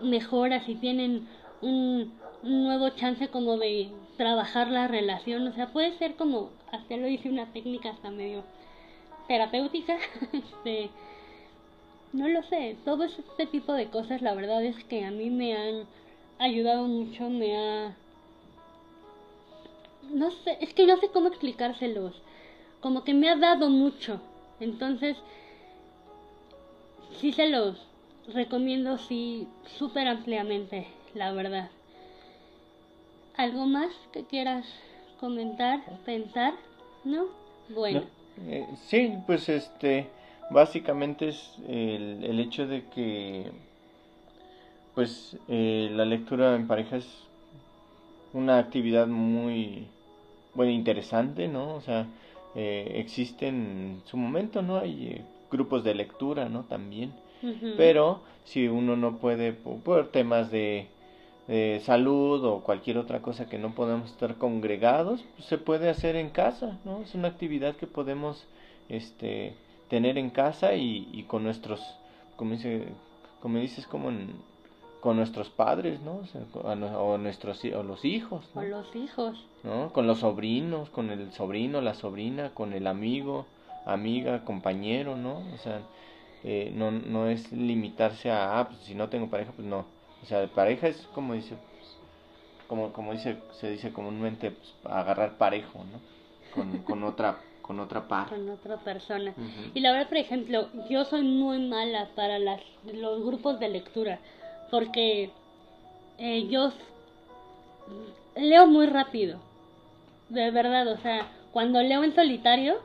mejora, 0.01 0.63
si 0.63 0.75
tienen 0.75 1.27
un, 1.61 2.13
nuevo 2.43 2.89
chance 2.89 3.27
como 3.27 3.57
de 3.57 3.89
trabajar 4.17 4.67
la 4.69 4.87
relación, 4.87 5.47
o 5.47 5.53
sea, 5.53 5.67
puede 5.71 5.95
ser 5.97 6.15
como, 6.15 6.49
hasta 6.71 6.97
lo 6.97 7.07
hice 7.07 7.29
una 7.29 7.51
técnica 7.53 7.89
hasta 7.91 8.09
medio 8.09 8.43
terapéutica, 9.27 9.97
este, 10.33 10.89
no 12.13 12.27
lo 12.27 12.43
sé, 12.43 12.77
todo 12.85 13.03
este 13.03 13.45
tipo 13.47 13.73
de 13.73 13.87
cosas 13.87 14.21
la 14.21 14.33
verdad 14.33 14.63
es 14.63 14.83
que 14.85 15.05
a 15.05 15.11
mí 15.11 15.29
me 15.29 15.55
han 15.55 15.85
ayudado 16.39 16.87
mucho, 16.87 17.29
me 17.29 17.57
ha... 17.57 17.95
No 20.11 20.31
sé, 20.31 20.57
es 20.59 20.73
que 20.73 20.85
no 20.85 20.97
sé 20.97 21.09
cómo 21.09 21.29
explicárselos 21.29 22.21
como 22.81 23.03
que 23.03 23.13
me 23.13 23.29
ha 23.29 23.37
dado 23.37 23.69
mucho. 23.69 24.19
Entonces, 24.59 25.15
sí 27.19 27.31
se 27.31 27.47
los 27.47 27.77
recomiendo, 28.33 28.97
sí, 28.97 29.47
súper 29.77 30.07
ampliamente, 30.07 30.87
la 31.13 31.31
verdad. 31.31 31.69
¿Algo 33.37 33.65
más 33.65 33.91
que 34.11 34.25
quieras 34.25 34.67
comentar, 35.19 35.81
pensar? 36.05 36.53
¿No? 37.03 37.27
Bueno. 37.69 38.03
Eh, 38.47 38.67
sí, 38.87 39.13
pues 39.25 39.47
este, 39.47 40.09
básicamente 40.51 41.29
es 41.29 41.55
el, 41.67 42.23
el 42.23 42.39
hecho 42.39 42.67
de 42.67 42.83
que, 42.93 43.51
pues, 44.93 45.37
eh, 45.47 45.89
la 45.91 46.05
lectura 46.05 46.55
en 46.55 46.67
pareja 46.67 46.97
es 46.97 47.07
una 48.33 48.59
actividad 48.59 49.07
muy, 49.07 49.87
bueno, 50.53 50.71
interesante, 50.71 51.47
¿no? 51.47 51.75
O 51.75 51.81
sea, 51.81 52.07
eh, 52.55 52.93
existen 52.95 53.55
en 53.55 54.01
su 54.05 54.17
momento, 54.17 54.61
¿no? 54.61 54.77
Hay 54.77 55.07
eh, 55.07 55.21
grupos 55.49 55.83
de 55.83 55.95
lectura, 55.95 56.49
¿no? 56.49 56.63
También. 56.63 57.13
Pero 57.75 58.21
si 58.43 58.67
uno 58.67 58.95
no 58.95 59.17
puede, 59.17 59.53
por, 59.53 60.11
temas 60.11 60.51
de, 60.51 60.87
salud 61.81 62.45
o 62.45 62.61
cualquier 62.61 62.99
otra 62.99 63.21
cosa 63.21 63.49
que 63.49 63.57
no 63.57 63.73
podemos 63.73 64.11
estar 64.11 64.35
congregados, 64.35 65.25
pues 65.35 65.47
se 65.47 65.57
puede 65.57 65.89
hacer 65.89 66.15
en 66.15 66.29
casa, 66.29 66.77
¿no? 66.85 67.01
Es 67.01 67.15
una 67.15 67.29
actividad 67.29 67.75
que 67.75 67.87
podemos 67.87 68.45
este, 68.89 69.55
tener 69.91 70.17
en 70.17 70.29
casa 70.29 70.73
y, 70.75 71.09
y 71.11 71.23
con 71.23 71.43
nuestros, 71.43 71.81
como, 72.37 72.51
dice, 72.51 72.87
como 73.41 73.57
dices, 73.57 73.85
como 73.85 74.07
en, 74.07 74.35
con 75.01 75.17
nuestros 75.17 75.49
padres, 75.49 75.99
¿no? 75.99 76.21
O, 76.63 77.17
nuestros 77.17 77.61
o 77.65 77.83
los 77.83 78.05
hijos. 78.05 78.47
Con 78.53 78.69
los 78.69 78.95
hijos. 78.95 79.45
¿No? 79.63 79.91
Con 79.91 80.07
los 80.07 80.19
sobrinos, 80.19 80.89
con 80.91 81.11
el 81.11 81.33
sobrino, 81.33 81.81
la 81.81 81.93
sobrina, 81.93 82.51
con 82.53 82.71
el 82.71 82.87
amigo, 82.87 83.45
amiga, 83.85 84.45
compañero, 84.45 85.17
¿no? 85.17 85.39
O 85.53 85.57
sea, 85.57 85.81
eh, 86.45 86.71
no, 86.73 86.91
no 86.91 87.27
es 87.27 87.51
limitarse 87.51 88.31
a, 88.31 88.59
ah, 88.59 88.69
pues 88.69 88.79
si 88.83 88.95
no 88.95 89.09
tengo 89.09 89.29
pareja, 89.29 89.51
pues 89.53 89.67
no. 89.67 89.85
O 90.23 90.25
sea, 90.25 90.47
pareja 90.47 90.87
es 90.87 91.05
como 91.13 91.33
dice, 91.33 91.57
pues, 91.73 91.97
como, 92.69 92.93
como 92.93 93.11
dice, 93.11 93.39
se 93.59 93.69
dice 93.69 93.91
comúnmente, 93.91 94.51
pues, 94.51 94.73
agarrar 94.85 95.37
parejo, 95.37 95.79
¿no? 95.79 95.99
Con, 96.55 96.77
con 96.83 97.03
otra 97.03 97.39
con 97.61 97.79
otra 97.79 98.07
par. 98.07 98.29
Con 98.29 98.49
otra 98.49 98.77
persona. 98.77 99.33
Y 99.73 99.79
la 99.79 99.91
verdad, 99.91 100.09
por 100.09 100.17
ejemplo, 100.17 100.67
yo 100.89 101.05
soy 101.05 101.23
muy 101.23 101.59
mala 101.59 102.09
para 102.15 102.39
las, 102.39 102.61
los 102.93 103.23
grupos 103.23 103.59
de 103.59 103.69
lectura 103.69 104.19
porque 104.71 105.29
eh, 106.17 106.47
yo 106.49 106.71
leo 108.35 108.65
muy 108.65 108.87
rápido, 108.87 109.39
de 110.29 110.49
verdad, 110.49 110.87
o 110.87 110.97
sea, 110.97 111.27
cuando 111.51 111.83
leo 111.83 112.03
en 112.03 112.15
solitario, 112.15 112.79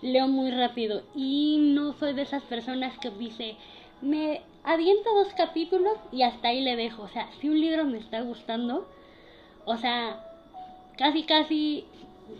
leo 0.00 0.28
muy 0.28 0.52
rápido 0.52 1.02
y 1.14 1.58
no 1.74 1.92
soy 1.94 2.14
de 2.14 2.22
esas 2.22 2.44
personas 2.44 2.96
que 2.98 3.10
dice, 3.10 3.56
me 4.00 4.42
aviento 4.62 5.12
dos 5.12 5.34
capítulos 5.34 5.94
y 6.12 6.22
hasta 6.22 6.48
ahí 6.48 6.60
le 6.60 6.76
dejo, 6.76 7.02
o 7.02 7.08
sea, 7.08 7.28
si 7.40 7.48
un 7.48 7.60
libro 7.60 7.84
me 7.84 7.98
está 7.98 8.20
gustando, 8.20 8.86
o 9.64 9.76
sea, 9.76 10.24
casi 10.96 11.24
casi 11.24 11.84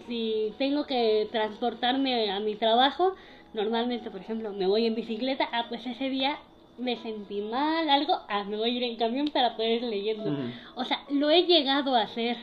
si 0.07 0.53
tengo 0.59 0.87
que 0.87 1.29
transportarme 1.31 2.31
a 2.31 2.41
mi 2.41 2.55
trabajo, 2.55 3.15
normalmente, 3.55 4.11
por 4.11 4.21
ejemplo, 4.21 4.53
me 4.53 4.67
voy 4.67 4.87
en 4.87 4.95
bicicleta, 4.95 5.49
ah, 5.53 5.67
pues 5.69 5.87
ese 5.87 6.09
día 6.11 6.39
me 6.79 6.97
sentí 6.97 7.41
mal, 7.41 7.89
algo, 7.91 8.15
ah, 8.29 8.45
me 8.45 8.57
voy 8.57 8.71
a 8.71 8.73
ir 8.75 8.83
en 8.85 8.97
camión 8.97 9.29
para 9.29 9.57
poder 9.57 9.83
ir 9.83 9.85
leyendo. 9.85 10.37
O 10.77 10.85
sea, 10.85 11.05
lo 11.11 11.31
he 11.31 11.45
llegado 11.45 11.95
a 11.95 12.03
hacer, 12.03 12.37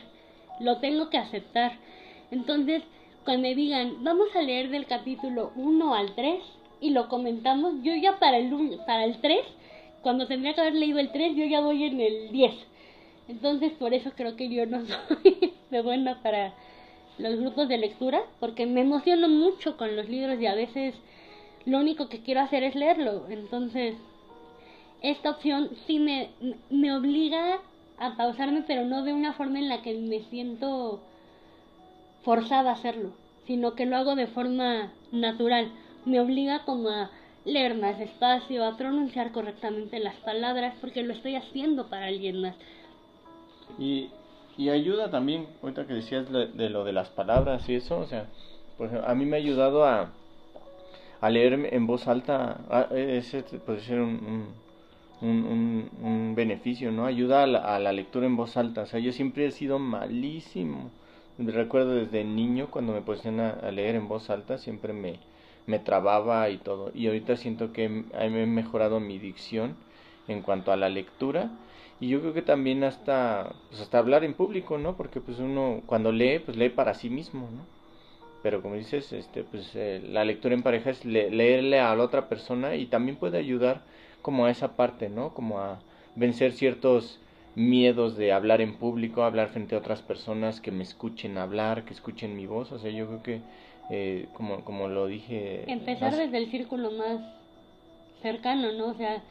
lo 0.60 0.78
tengo 0.78 1.08
que 1.10 1.18
aceptar. 1.18 1.72
Entonces, 2.30 2.82
cuando 3.24 3.48
me 3.48 3.54
digan, 3.54 4.04
vamos 4.04 4.28
a 4.36 4.42
leer 4.42 4.70
del 4.70 4.86
capítulo 4.86 5.52
1 5.56 5.94
al 5.94 6.14
3 6.14 6.42
y 6.80 6.90
lo 6.90 7.08
comentamos, 7.08 7.74
yo 7.82 7.94
ya 7.94 8.18
para 8.18 8.36
el, 8.38 8.78
para 8.86 9.04
el 9.04 9.20
3, 9.20 9.40
cuando 10.02 10.26
tendría 10.26 10.54
que 10.54 10.60
haber 10.60 10.74
leído 10.74 10.98
el 10.98 11.10
3, 11.10 11.34
yo 11.34 11.44
ya 11.46 11.60
voy 11.60 11.84
en 11.84 12.00
el 12.00 12.30
10. 12.30 12.52
Entonces, 13.28 13.72
por 13.72 13.94
eso 13.94 14.12
creo 14.14 14.36
que 14.36 14.48
yo 14.48 14.66
no 14.66 14.84
soy 15.08 15.54
de 15.70 15.82
buena 15.82 16.22
para 16.22 16.54
los 17.18 17.36
grupos 17.36 17.68
de 17.68 17.78
lectura, 17.78 18.22
porque 18.40 18.66
me 18.66 18.82
emociono 18.82 19.28
mucho 19.28 19.76
con 19.76 19.96
los 19.96 20.08
libros 20.08 20.40
y 20.40 20.46
a 20.46 20.54
veces 20.54 20.94
lo 21.64 21.78
único 21.78 22.08
que 22.08 22.20
quiero 22.20 22.40
hacer 22.40 22.62
es 22.62 22.74
leerlo. 22.74 23.26
Entonces, 23.28 23.96
esta 25.02 25.30
opción 25.30 25.70
sí 25.86 25.98
me, 25.98 26.30
me 26.70 26.94
obliga 26.94 27.58
a 27.98 28.16
pausarme, 28.16 28.64
pero 28.66 28.84
no 28.84 29.02
de 29.02 29.12
una 29.12 29.32
forma 29.32 29.58
en 29.58 29.68
la 29.68 29.82
que 29.82 29.94
me 29.94 30.20
siento 30.30 31.00
forzada 32.22 32.70
a 32.70 32.74
hacerlo, 32.74 33.12
sino 33.46 33.74
que 33.74 33.86
lo 33.86 33.96
hago 33.96 34.14
de 34.16 34.26
forma 34.26 34.92
natural. 35.12 35.70
Me 36.04 36.20
obliga 36.20 36.64
como 36.64 36.88
a 36.88 37.10
leer 37.44 37.76
más 37.76 37.98
despacio, 37.98 38.64
a 38.64 38.76
pronunciar 38.76 39.32
correctamente 39.32 40.00
las 40.00 40.16
palabras, 40.16 40.74
porque 40.80 41.02
lo 41.02 41.12
estoy 41.12 41.36
haciendo 41.36 41.86
para 41.88 42.06
alguien 42.06 42.42
más. 42.42 42.56
Y, 43.78 44.08
y 44.56 44.70
ayuda 44.70 45.10
también, 45.10 45.46
ahorita 45.62 45.86
que 45.86 45.94
decías 45.94 46.26
de, 46.30 46.70
lo 46.70 46.84
de 46.84 46.92
las 46.92 47.08
palabras 47.08 47.68
y 47.68 47.74
eso, 47.74 47.98
o 47.98 48.06
sea, 48.06 48.26
ejemplo, 48.78 49.06
a 49.06 49.14
mí 49.14 49.24
me 49.26 49.36
ha 49.36 49.40
ayudado 49.40 49.84
a, 49.84 50.12
a 51.20 51.30
leer 51.30 51.68
en 51.72 51.86
voz 51.86 52.08
alta, 52.08 52.60
ese 52.90 53.42
puede 53.42 53.80
ser 53.80 54.00
un 54.00 54.54
un, 55.20 55.90
un, 56.02 56.34
beneficio, 56.34 56.92
¿no? 56.92 57.06
Ayuda 57.06 57.42
a 57.42 57.78
la, 57.78 57.92
lectura 57.92 58.26
en 58.26 58.36
voz 58.36 58.56
alta. 58.56 58.82
O 58.82 58.86
sea, 58.86 59.00
yo 59.00 59.12
siempre 59.12 59.46
he 59.46 59.50
sido 59.50 59.78
malísimo. 59.78 60.90
Recuerdo 61.38 61.94
desde 61.94 62.24
niño 62.24 62.68
cuando 62.70 62.92
me 62.92 63.02
pusieron 63.02 63.40
a, 63.40 63.70
leer 63.70 63.94
en 63.96 64.08
voz 64.08 64.30
alta, 64.30 64.58
siempre 64.58 64.92
me, 64.92 65.18
me 65.66 65.78
trababa 65.78 66.48
y 66.50 66.58
todo. 66.58 66.90
Y 66.94 67.06
ahorita 67.06 67.36
siento 67.36 67.72
que 67.72 67.84
he, 67.84 68.24
he 68.24 68.46
mejorado 68.46 69.00
mi 69.00 69.18
dicción 69.18 69.76
en 70.28 70.42
cuanto 70.42 70.72
a 70.72 70.76
la 70.76 70.88
lectura. 70.88 71.50
Y 72.00 72.08
yo 72.08 72.20
creo 72.20 72.34
que 72.34 72.42
también 72.42 72.84
hasta, 72.84 73.54
pues 73.68 73.80
hasta 73.80 73.98
hablar 73.98 74.22
en 74.24 74.34
público, 74.34 74.76
¿no? 74.76 74.96
Porque 74.96 75.20
pues 75.20 75.38
uno 75.38 75.82
cuando 75.86 76.12
lee, 76.12 76.40
pues 76.40 76.56
lee 76.56 76.68
para 76.68 76.94
sí 76.94 77.08
mismo, 77.08 77.48
¿no? 77.50 77.64
Pero 78.42 78.62
como 78.62 78.74
dices, 78.74 79.12
este, 79.12 79.42
pues 79.44 79.72
eh, 79.74 80.02
la 80.06 80.24
lectura 80.24 80.54
en 80.54 80.62
pareja 80.62 80.90
es 80.90 81.04
leerle 81.04 81.80
a 81.80 81.94
la 81.96 82.04
otra 82.04 82.28
persona 82.28 82.76
y 82.76 82.86
también 82.86 83.16
puede 83.16 83.38
ayudar 83.38 83.82
como 84.22 84.46
a 84.46 84.50
esa 84.50 84.76
parte, 84.76 85.08
¿no? 85.08 85.32
Como 85.34 85.58
a 85.58 85.78
vencer 86.14 86.52
ciertos 86.52 87.18
miedos 87.54 88.16
de 88.16 88.32
hablar 88.32 88.60
en 88.60 88.76
público, 88.76 89.24
hablar 89.24 89.48
frente 89.48 89.74
a 89.74 89.78
otras 89.78 90.02
personas, 90.02 90.60
que 90.60 90.70
me 90.70 90.82
escuchen 90.82 91.38
hablar, 91.38 91.84
que 91.84 91.94
escuchen 91.94 92.36
mi 92.36 92.46
voz. 92.46 92.70
O 92.70 92.78
sea, 92.78 92.90
yo 92.90 93.06
creo 93.06 93.22
que, 93.22 93.40
eh, 93.90 94.28
como, 94.34 94.62
como 94.62 94.88
lo 94.88 95.06
dije... 95.06 95.64
Empezar 95.66 96.14
desde 96.14 96.36
el 96.36 96.50
círculo 96.50 96.90
más 96.92 97.20
cercano, 98.20 98.72
¿no? 98.72 98.88
O 98.88 98.94
sea, 98.94 99.22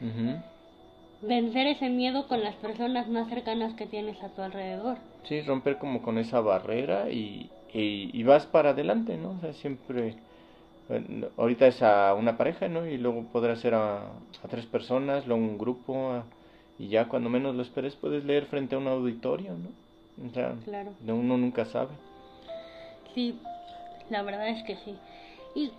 vencer 1.28 1.68
ese 1.68 1.90
miedo 1.90 2.28
con 2.28 2.44
las 2.44 2.56
personas 2.56 3.08
más 3.08 3.30
cercanas 3.30 3.74
que 3.76 3.86
tienes 3.86 4.22
a 4.24 4.30
tu 4.30 4.42
alrededor. 4.42 4.98
Sí, 5.24 5.42
romper 5.42 5.78
como 5.78 6.02
con 6.02 6.18
esa 6.18 6.40
barrera 6.40 7.10
y, 7.10 7.50
y, 7.74 8.10
y 8.14 8.24
vas 8.24 8.46
para 8.46 8.72
adelante, 8.72 9.18
¿no? 9.18 9.32
O 9.32 9.40
sea, 9.42 9.54
siempre 9.54 10.16
ahorita 11.38 11.68
es 11.68 11.82
a 11.82 12.14
una 12.14 12.38
pareja, 12.38 12.68
¿no? 12.68 12.86
Y 12.86 12.98
luego 12.98 13.24
podrá 13.32 13.56
ser 13.56 13.74
a, 13.74 14.12
tres 14.50 14.66
personas, 14.66 15.26
luego 15.26 15.42
un 15.42 15.58
grupo, 15.58 16.24
y 16.78 16.88
ya 16.90 17.08
cuando 17.08 17.30
menos 17.30 17.56
lo 17.56 17.64
esperes 17.64 17.96
puedes 17.96 18.24
leer 18.24 18.46
frente 18.46 18.76
a 18.76 18.78
un 18.78 18.88
auditorio, 18.88 19.54
¿no? 19.54 20.28
O 20.28 20.34
sea, 20.34 20.56
claro. 20.64 20.94
uno 21.08 21.38
nunca 21.38 21.66
sabe. 21.66 21.92
Sí, 23.14 23.40
la 24.10 24.22
verdad 24.22 24.50
es 24.50 24.64
que 24.64 24.76
sí. 24.78 24.96
Y 25.56 25.72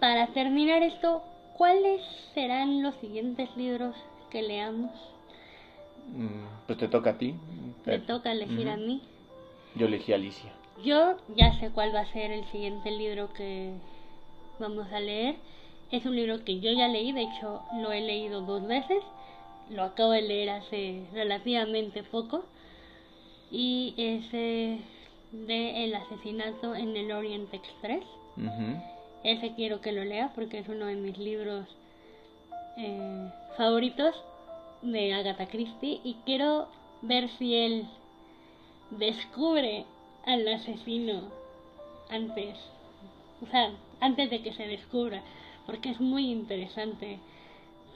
para 0.00 0.28
terminar 0.28 0.82
esto, 0.82 1.22
¿cuáles 1.56 2.00
serán 2.34 2.82
los 2.82 2.94
siguientes 2.96 3.54
libros 3.56 3.94
que 4.32 4.42
leamos? 4.42 4.90
Mm, 6.08 6.66
pues 6.66 6.78
te 6.78 6.88
toca 6.88 7.10
a 7.10 7.18
ti. 7.18 7.34
Te 7.84 7.98
toca 7.98 8.32
elegir 8.32 8.68
a 8.70 8.76
mí. 8.76 9.02
Yo 9.74 9.86
elegí 9.86 10.12
a 10.12 10.16
Alicia. 10.16 10.52
yo 10.84 11.16
ya 11.36 11.52
sé 11.60 11.70
cuál 11.70 11.94
va 11.94 12.00
a 12.00 12.12
ser 12.12 12.32
el 12.32 12.44
siguiente 12.46 12.90
libro 12.90 13.32
que 13.34 13.74
vamos 14.58 14.90
a 14.90 15.00
leer. 15.00 15.36
Es 15.90 16.06
un 16.06 16.16
libro 16.16 16.42
que 16.44 16.60
yo 16.60 16.72
ya 16.72 16.88
leí, 16.88 17.12
de 17.12 17.22
hecho 17.22 17.60
lo 17.74 17.92
he 17.92 18.00
leído 18.00 18.40
dos 18.40 18.66
veces. 18.66 19.02
Lo 19.70 19.82
acabo 19.84 20.12
de 20.12 20.22
leer 20.22 20.50
hace 20.50 21.04
relativamente 21.12 22.02
poco. 22.02 22.44
Y 23.50 23.94
es 23.98 24.32
de 24.32 25.84
El 25.84 25.94
asesinato 25.94 26.74
en 26.74 26.96
el 26.96 27.12
Orient 27.12 27.52
Express. 27.52 28.04
Ese 29.24 29.54
quiero 29.54 29.82
que 29.82 29.92
lo 29.92 30.04
lea 30.04 30.32
porque 30.34 30.58
es 30.58 30.68
uno 30.68 30.86
de 30.86 30.96
mis 30.96 31.18
libros 31.18 31.66
eh, 32.76 33.30
favoritos 33.56 34.14
de 34.82 35.14
Agatha 35.14 35.46
Christie 35.46 36.00
y 36.04 36.16
quiero 36.24 36.68
ver 37.02 37.28
si 37.38 37.54
él 37.54 37.86
descubre 38.90 39.84
al 40.24 40.46
asesino 40.48 41.22
antes, 42.10 42.56
o 43.42 43.50
sea, 43.50 43.72
antes 44.00 44.30
de 44.30 44.42
que 44.42 44.52
se 44.52 44.66
descubra, 44.66 45.22
porque 45.66 45.90
es 45.90 46.00
muy 46.00 46.30
interesante 46.30 47.18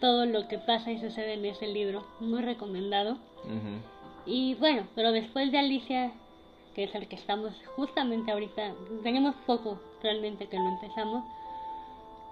todo 0.01 0.27
lo 0.27 0.49
que 0.49 0.59
pasa 0.59 0.91
y 0.91 1.01
sucede 1.01 1.35
en 1.35 1.45
ese 1.45 1.66
libro, 1.66 2.07
muy 2.20 2.43
recomendado. 2.43 3.18
Y 4.24 4.55
bueno, 4.55 4.87
pero 4.95 5.12
después 5.12 5.53
de 5.53 5.59
Alicia, 5.59 6.12
que 6.74 6.85
es 6.85 6.95
el 6.95 7.09
que 7.09 7.16
estamos 7.16 7.55
justamente 7.77 8.33
ahorita, 8.33 8.74
tenemos 9.03 9.35
poco 9.47 9.81
realmente 10.03 10.49
que 10.49 10.57
lo 10.57 10.68
empezamos, 10.68 11.24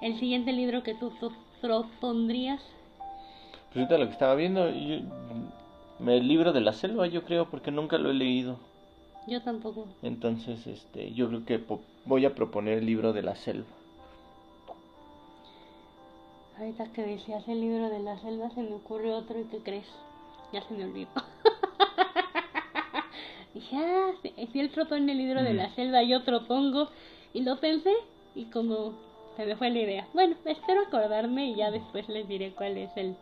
el 0.00 0.18
siguiente 0.18 0.52
libro 0.52 0.82
que 0.82 0.94
tú, 0.94 1.10
tú 1.20 1.32
propondrías. 1.64 2.60
Pues 3.72 3.76
ahorita 3.76 3.96
lo 3.96 4.06
que 4.06 4.12
estaba 4.12 4.34
viendo, 4.34 4.66
el 4.66 6.28
libro 6.28 6.52
de 6.52 6.60
la 6.60 6.74
selva, 6.74 7.06
yo 7.06 7.24
creo, 7.24 7.48
porque 7.48 7.70
nunca 7.70 7.96
lo 7.96 8.10
he 8.10 8.14
leído. 8.14 8.58
Yo 9.26 9.40
tampoco. 9.40 9.88
Entonces, 10.02 10.66
este, 10.66 11.12
yo 11.12 11.28
creo 11.28 11.46
que 11.46 11.64
voy 12.04 12.26
a 12.26 12.34
proponer 12.34 12.78
el 12.78 12.86
libro 12.86 13.14
de 13.14 13.22
la 13.22 13.34
selva. 13.34 13.66
Ahorita 16.58 16.92
que 16.92 17.02
decías 17.02 17.48
el 17.48 17.62
libro 17.62 17.88
de 17.88 18.00
la 18.00 18.18
selva, 18.18 18.50
se 18.50 18.62
me 18.62 18.74
ocurre 18.74 19.14
otro 19.14 19.40
y 19.40 19.44
¿qué 19.44 19.58
crees? 19.58 19.86
Ya 20.52 20.60
se 20.68 20.74
me 20.74 20.84
olvidó. 20.84 21.08
Dije, 23.54 23.76
ah, 23.76 24.12
si 24.52 24.60
él 24.60 24.68
propone 24.68 25.12
el 25.12 25.18
libro 25.18 25.42
de 25.42 25.54
la 25.54 25.74
selva, 25.74 26.02
yo 26.02 26.24
propongo. 26.24 26.90
Y 27.32 27.40
lo 27.40 27.58
pensé 27.58 27.92
y 28.34 28.44
como 28.46 29.13
se 29.36 29.46
me 29.46 29.56
fue 29.56 29.70
la 29.70 29.80
idea. 29.80 30.08
Bueno, 30.12 30.36
espero 30.44 30.82
acordarme 30.82 31.46
y 31.46 31.56
ya 31.56 31.70
después 31.70 32.08
les 32.08 32.28
diré 32.28 32.52
cuál 32.54 32.76
es 32.76 32.90
el, 32.96 33.16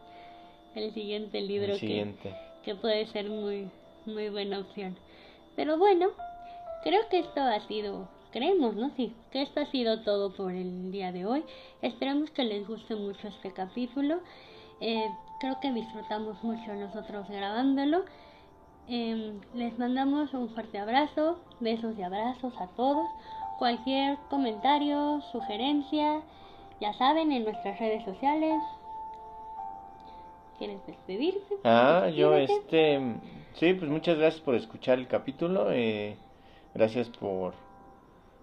el 0.75 0.93
siguiente 0.93 1.41
libro 1.41 1.75
Que, 1.79 2.15
que 2.63 2.75
puede 2.75 3.07
ser 3.09 3.29
muy, 3.29 3.71
muy 4.07 4.29
buena 4.29 4.59
opción. 4.59 4.97
Pero 5.57 5.79
bueno, 5.79 6.09
creo 6.83 7.09
que 7.11 7.21
esto 7.21 7.41
ha 7.41 7.61
sido, 7.67 8.09
creemos, 8.31 8.75
¿no? 8.75 8.91
Sí, 8.97 9.15
que 9.31 9.43
esto 9.43 9.61
ha 9.61 9.67
sido 9.67 10.01
todo 10.03 10.35
por 10.35 10.53
el 10.53 10.91
día 10.93 11.13
de 11.13 11.27
hoy. 11.27 11.45
Esperamos 11.83 12.31
que 12.31 12.45
les 12.45 12.67
guste 12.67 12.95
mucho 12.95 13.29
este 13.29 13.53
capítulo. 13.53 14.21
Eh, 14.81 15.09
creo 15.41 15.59
que 15.61 15.73
disfrutamos 15.73 16.43
mucho 16.43 16.75
nosotros 16.75 17.29
grabándolo. 17.29 18.05
Em, 18.89 19.41
les 19.55 19.79
mandamos 19.79 20.35
un 20.35 20.49
fuerte 20.51 20.79
abrazo, 20.79 21.39
besos 21.61 21.97
y 21.99 22.03
abrazos 22.03 22.53
a 22.61 22.67
todos. 22.69 23.07
Cualquier 23.63 24.19
comentario, 24.29 25.21
sugerencia, 25.31 26.21
ya 26.81 26.93
saben, 26.95 27.31
en 27.31 27.45
nuestras 27.45 27.79
redes 27.79 28.05
sociales. 28.05 28.61
¿Quieres 30.59 30.85
despedirte? 30.85 31.59
Ah, 31.63 32.09
yo 32.13 32.35
este 32.35 32.99
Sí, 33.55 33.73
pues 33.75 33.89
muchas 33.89 34.19
gracias 34.19 34.43
por 34.43 34.57
escuchar 34.57 34.99
el 34.99 35.07
capítulo. 35.07 35.71
Eh, 35.71 36.17
gracias 36.75 37.09
por, 37.11 37.55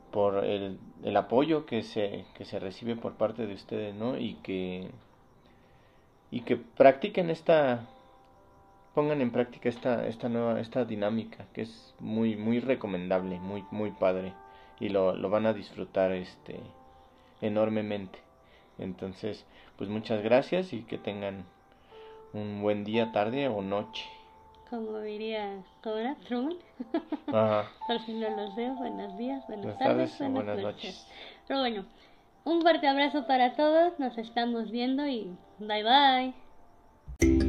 por 0.09 0.45
el, 0.45 0.79
el, 1.03 1.17
apoyo 1.17 1.65
que 1.65 1.83
se, 1.83 2.23
que 2.35 2.45
se 2.45 2.57
recibe 2.57 2.95
por 2.95 3.15
parte 3.15 3.45
de 3.45 3.55
ustedes, 3.55 3.93
¿no? 3.93 4.17
Y 4.17 4.35
que, 4.35 4.89
y 6.31 6.43
que 6.43 6.55
practiquen 6.55 7.29
esta, 7.29 7.89
pongan 8.95 9.19
en 9.19 9.31
práctica 9.31 9.67
esta, 9.67 10.07
esta 10.07 10.29
nueva, 10.29 10.61
esta 10.61 10.85
dinámica, 10.85 11.45
que 11.51 11.63
es 11.63 11.93
muy, 11.99 12.37
muy 12.37 12.61
recomendable, 12.61 13.37
muy, 13.41 13.65
muy 13.69 13.91
padre. 13.91 14.31
Y 14.79 14.89
lo, 14.89 15.15
lo 15.15 15.29
van 15.29 15.45
a 15.45 15.53
disfrutar 15.53 16.11
este 16.11 16.59
enormemente. 17.41 18.19
Entonces, 18.77 19.45
pues 19.77 19.89
muchas 19.89 20.23
gracias 20.23 20.73
y 20.73 20.83
que 20.83 20.97
tengan 20.97 21.45
un 22.33 22.61
buen 22.61 22.83
día, 22.83 23.11
tarde 23.11 23.47
o 23.47 23.61
noche 23.61 24.05
como 24.69 24.99
diría, 24.99 25.63
¿cómo 25.83 25.95
era? 25.97 26.15
Truman. 26.27 26.55
Ajá. 27.27 27.69
Por 27.87 27.99
si 28.01 28.13
no 28.13 28.29
los 28.29 28.55
veo, 28.55 28.75
buenos 28.75 29.17
días, 29.17 29.45
buenas, 29.47 29.77
tardes, 29.79 30.17
buenas, 30.19 30.59
noches. 30.59 31.07
Pero 31.47 31.61
bueno, 31.61 31.85
un 32.45 32.61
fuerte 32.61 32.87
abrazo 32.87 33.25
para 33.25 33.55
todos, 33.55 33.97
nos 33.99 34.17
estamos 34.17 34.69
viendo 34.69 35.07
y 35.07 35.35
bye 35.59 35.83
bye. 35.83 37.48